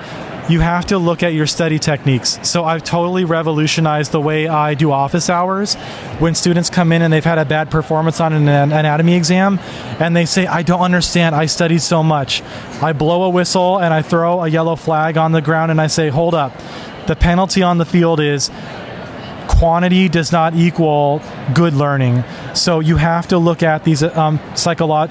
you 0.49 0.59
have 0.59 0.85
to 0.87 0.97
look 0.97 1.23
at 1.23 1.33
your 1.33 1.47
study 1.47 1.79
techniques. 1.79 2.37
So 2.43 2.65
I've 2.65 2.83
totally 2.83 3.23
revolutionized 3.23 4.11
the 4.11 4.19
way 4.19 4.47
I 4.47 4.73
do 4.73 4.91
office 4.91 5.29
hours. 5.29 5.75
When 6.19 6.35
students 6.35 6.69
come 6.69 6.91
in 6.91 7.01
and 7.01 7.13
they've 7.13 7.23
had 7.23 7.37
a 7.37 7.45
bad 7.45 7.71
performance 7.71 8.19
on 8.19 8.33
an 8.33 8.47
anatomy 8.47 9.15
exam 9.15 9.59
and 9.99 10.15
they 10.15 10.25
say, 10.25 10.45
I 10.45 10.61
don't 10.63 10.81
understand, 10.81 11.33
I 11.33 11.45
studied 11.45 11.81
so 11.81 12.03
much. 12.03 12.41
I 12.81 12.91
blow 12.93 13.23
a 13.23 13.29
whistle 13.29 13.79
and 13.79 13.93
I 13.93 14.01
throw 14.01 14.41
a 14.41 14.47
yellow 14.49 14.75
flag 14.75 15.17
on 15.17 15.31
the 15.31 15.41
ground 15.41 15.71
and 15.71 15.79
I 15.79 15.87
say, 15.87 16.09
hold 16.09 16.35
up. 16.35 16.51
The 17.07 17.15
penalty 17.15 17.63
on 17.63 17.77
the 17.77 17.85
field 17.85 18.19
is 18.19 18.51
quantity 19.47 20.09
does 20.09 20.31
not 20.31 20.55
equal 20.55 21.21
good 21.53 21.73
learning. 21.73 22.23
So 22.53 22.79
you 22.79 22.97
have 22.97 23.27
to 23.29 23.37
look 23.37 23.63
at 23.63 23.83
these 23.83 24.03
um, 24.03 24.39
psycholo- 24.55 25.09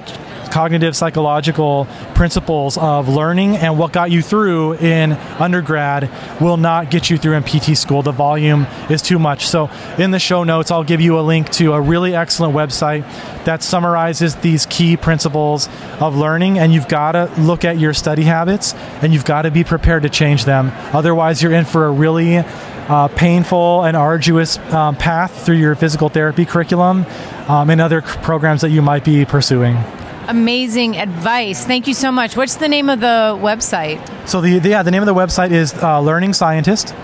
cognitive 0.52 0.94
psychological 0.94 1.86
principles 2.14 2.76
of 2.76 3.08
learning 3.08 3.56
and 3.56 3.78
what 3.78 3.90
got 3.90 4.10
you 4.10 4.20
through 4.20 4.74
in 4.74 5.12
undergrad 5.40 6.10
will 6.42 6.58
not 6.58 6.90
get 6.90 7.08
you 7.08 7.16
through 7.16 7.32
in 7.32 7.42
PT 7.42 7.76
school. 7.76 8.02
The 8.02 8.12
volume 8.12 8.66
is 8.90 9.00
too 9.00 9.18
much. 9.18 9.46
So, 9.46 9.70
in 9.96 10.10
the 10.10 10.18
show 10.18 10.44
notes, 10.44 10.70
I'll 10.70 10.84
give 10.84 11.00
you 11.00 11.18
a 11.18 11.22
link 11.22 11.48
to 11.52 11.72
a 11.72 11.80
really 11.80 12.14
excellent 12.14 12.54
website 12.54 13.02
that 13.46 13.62
summarizes 13.62 14.36
these 14.36 14.66
key 14.66 14.98
principles 14.98 15.70
of 16.00 16.16
learning. 16.16 16.58
And 16.58 16.72
you've 16.74 16.88
got 16.88 17.12
to 17.12 17.32
look 17.38 17.64
at 17.64 17.78
your 17.78 17.94
study 17.94 18.22
habits 18.22 18.74
and 19.00 19.14
you've 19.14 19.24
got 19.24 19.42
to 19.42 19.50
be 19.50 19.64
prepared 19.64 20.02
to 20.02 20.10
change 20.10 20.44
them. 20.44 20.70
Otherwise, 20.92 21.42
you're 21.42 21.52
in 21.52 21.64
for 21.64 21.86
a 21.86 21.90
really 21.90 22.36
uh, 22.36 23.08
painful 23.08 23.84
and 23.84 23.96
arduous 23.96 24.58
um, 24.58 24.96
path 24.96 25.46
through 25.46 25.56
your 25.56 25.74
physical 25.74 26.10
therapy 26.10 26.44
curriculum 26.44 27.06
um, 27.48 27.70
and 27.70 27.80
other 27.80 28.02
c- 28.02 28.18
programs 28.20 28.60
that 28.60 28.70
you 28.70 28.82
might 28.82 29.02
be 29.02 29.24
pursuing. 29.24 29.78
Amazing 30.28 30.96
advice. 30.96 31.64
Thank 31.66 31.86
you 31.86 31.94
so 31.94 32.12
much. 32.12 32.36
What's 32.36 32.56
the 32.56 32.68
name 32.68 32.88
of 32.88 33.00
the 33.00 33.38
website? 33.40 34.00
So 34.28 34.40
the, 34.40 34.58
the 34.58 34.70
yeah 34.70 34.82
the 34.82 34.90
name 34.90 35.02
of 35.02 35.06
the 35.06 35.14
website 35.14 35.50
is 35.50 35.74
uh, 35.74 36.00
Learning 36.00 36.32
Scientist, 36.32 36.94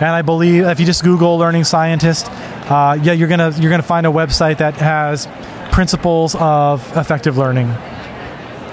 and 0.00 0.10
I 0.10 0.22
believe 0.22 0.64
if 0.64 0.78
you 0.78 0.86
just 0.86 1.02
Google 1.02 1.38
Learning 1.38 1.64
Scientist, 1.64 2.28
uh, 2.70 2.96
yeah 3.02 3.12
you're 3.12 3.28
gonna 3.28 3.52
you're 3.58 3.70
gonna 3.70 3.82
find 3.82 4.06
a 4.06 4.10
website 4.10 4.58
that 4.58 4.74
has 4.76 5.26
principles 5.72 6.36
of 6.38 6.96
effective 6.96 7.36
learning. 7.36 7.72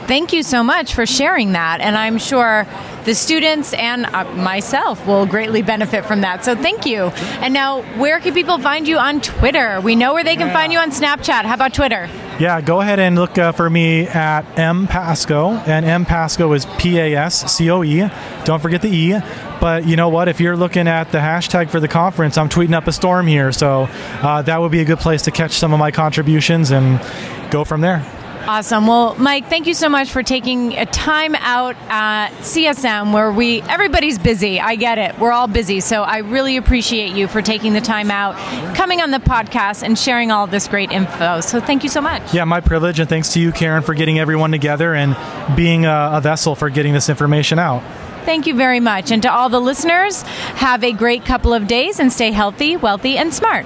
Thank 0.08 0.34
you 0.34 0.44
so 0.44 0.64
much 0.64 0.94
for 0.94 1.08
sharing 1.08 1.54
that. 1.54 1.82
And 1.82 1.98
I'm 1.98 2.20
sure 2.20 2.68
the 3.06 3.16
students 3.16 3.74
and 3.74 4.06
uh, 4.06 4.24
myself 4.36 5.06
will 5.08 5.26
greatly 5.26 5.64
benefit 5.64 6.06
from 6.06 6.22
that. 6.22 6.46
So 6.46 6.56
thank 6.56 6.86
you. 6.86 7.06
And 7.42 7.56
now, 7.56 7.82
where 7.98 8.20
can 8.20 8.36
people 8.36 8.60
find 8.60 8.88
you 8.88 9.00
on 9.00 9.20
Twitter? 9.22 9.82
We 9.82 9.96
know 9.96 10.14
where 10.14 10.24
they 10.24 10.36
can 10.36 10.54
find 10.54 10.72
you 10.72 10.78
on 10.78 10.92
Snapchat. 10.92 11.46
How 11.46 11.56
about 11.56 11.74
Twitter? 11.74 12.08
Yeah, 12.38 12.60
go 12.60 12.82
ahead 12.82 13.00
and 13.00 13.16
look 13.16 13.38
uh, 13.38 13.54
for 13.54 13.70
me 13.70 14.08
at 14.08 14.60
M 14.60 14.88
Pascoe, 14.88 15.52
and 15.52 15.86
M 15.86 16.04
Pascoe 16.04 16.52
is 16.52 16.66
P 16.78 17.00
A 17.00 17.16
S 17.16 17.50
C 17.50 17.70
O 17.70 17.82
E. 17.82 18.10
Don't 18.44 18.62
forget 18.62 18.82
the 18.82 18.90
E. 18.90 19.18
But 19.62 19.88
you 19.88 19.96
know 19.96 20.10
what? 20.10 20.28
If 20.28 20.42
you're 20.42 20.58
looking 20.58 20.88
at 20.90 21.14
the 21.14 21.20
hashtag 21.20 21.70
for 21.70 21.80
the 21.80 21.88
conference, 21.88 22.38
I'm 22.38 22.50
tweeting 22.50 22.74
up 22.74 22.88
a 22.88 22.92
storm 22.92 23.26
here, 23.26 23.54
so 23.54 23.88
uh, 23.90 24.42
that 24.42 24.60
would 24.60 24.72
be 24.72 24.82
a 24.82 24.86
good 24.86 25.00
place 25.00 25.22
to 25.24 25.32
catch 25.32 25.54
some 25.54 25.72
of 25.72 25.80
my 25.80 25.92
contributions 25.92 26.72
and 26.72 27.00
go 27.52 27.64
from 27.64 27.80
there. 27.80 28.06
Awesome. 28.48 28.86
Well, 28.86 29.16
Mike, 29.16 29.48
thank 29.50 29.66
you 29.66 29.74
so 29.74 29.90
much 29.90 30.12
for 30.12 30.22
taking 30.22 30.74
a 30.78 30.86
time 30.86 31.34
out 31.34 31.76
at 31.90 32.30
CSM 32.42 33.12
where 33.12 33.32
we 33.32 33.62
everybody's 33.64 34.20
busy. 34.20 34.60
I 34.60 34.76
get 34.76 35.00
it. 35.00 35.18
We're 35.18 35.32
all 35.32 35.48
busy. 35.48 35.80
So 35.80 36.04
I 36.04 36.20
really 36.20 36.58
appreciate 36.58 37.14
you 37.14 37.28
for 37.28 37.42
taking 37.42 37.74
the 37.74 37.82
time 37.82 38.12
out, 38.12 38.36
coming 38.76 39.02
on 39.02 39.10
the 39.10 39.18
podcast 39.18 39.82
and 39.82 39.98
sharing 39.98 40.30
all 40.30 40.46
this 40.46 40.68
great 40.68 40.92
info. 40.92 41.42
So 41.42 41.60
thank 41.60 41.82
you 41.84 41.90
so 41.90 42.02
much. 42.02 42.34
Yeah, 42.36 42.44
my 42.44 42.62
privilege, 42.62 43.00
and 43.00 43.10
thanks 43.10 43.34
to 43.34 43.40
you, 43.40 43.52
Karen, 43.52 43.82
for 43.82 43.96
getting 43.96 44.20
everyone 44.20 44.52
together 44.52 44.94
and 44.94 45.18
being 45.56 45.86
a, 45.86 46.12
a 46.14 46.22
vessel 46.22 46.56
for 46.56 46.70
getting 46.70 46.94
this 46.94 47.10
information 47.10 47.58
out. 47.58 47.82
Thank 48.26 48.48
you 48.48 48.56
very 48.56 48.80
much. 48.80 49.12
And 49.12 49.22
to 49.24 49.32
all 49.32 49.50
the 49.50 49.60
listeners, 49.62 50.24
have 50.24 50.84
a 50.84 50.92
great 50.92 51.26
couple 51.26 51.54
of 51.54 51.68
days 51.68 52.00
and 52.00 52.12
stay 52.12 52.32
healthy, 52.32 52.78
wealthy, 52.78 53.18
and 53.18 53.34
smart. 53.34 53.66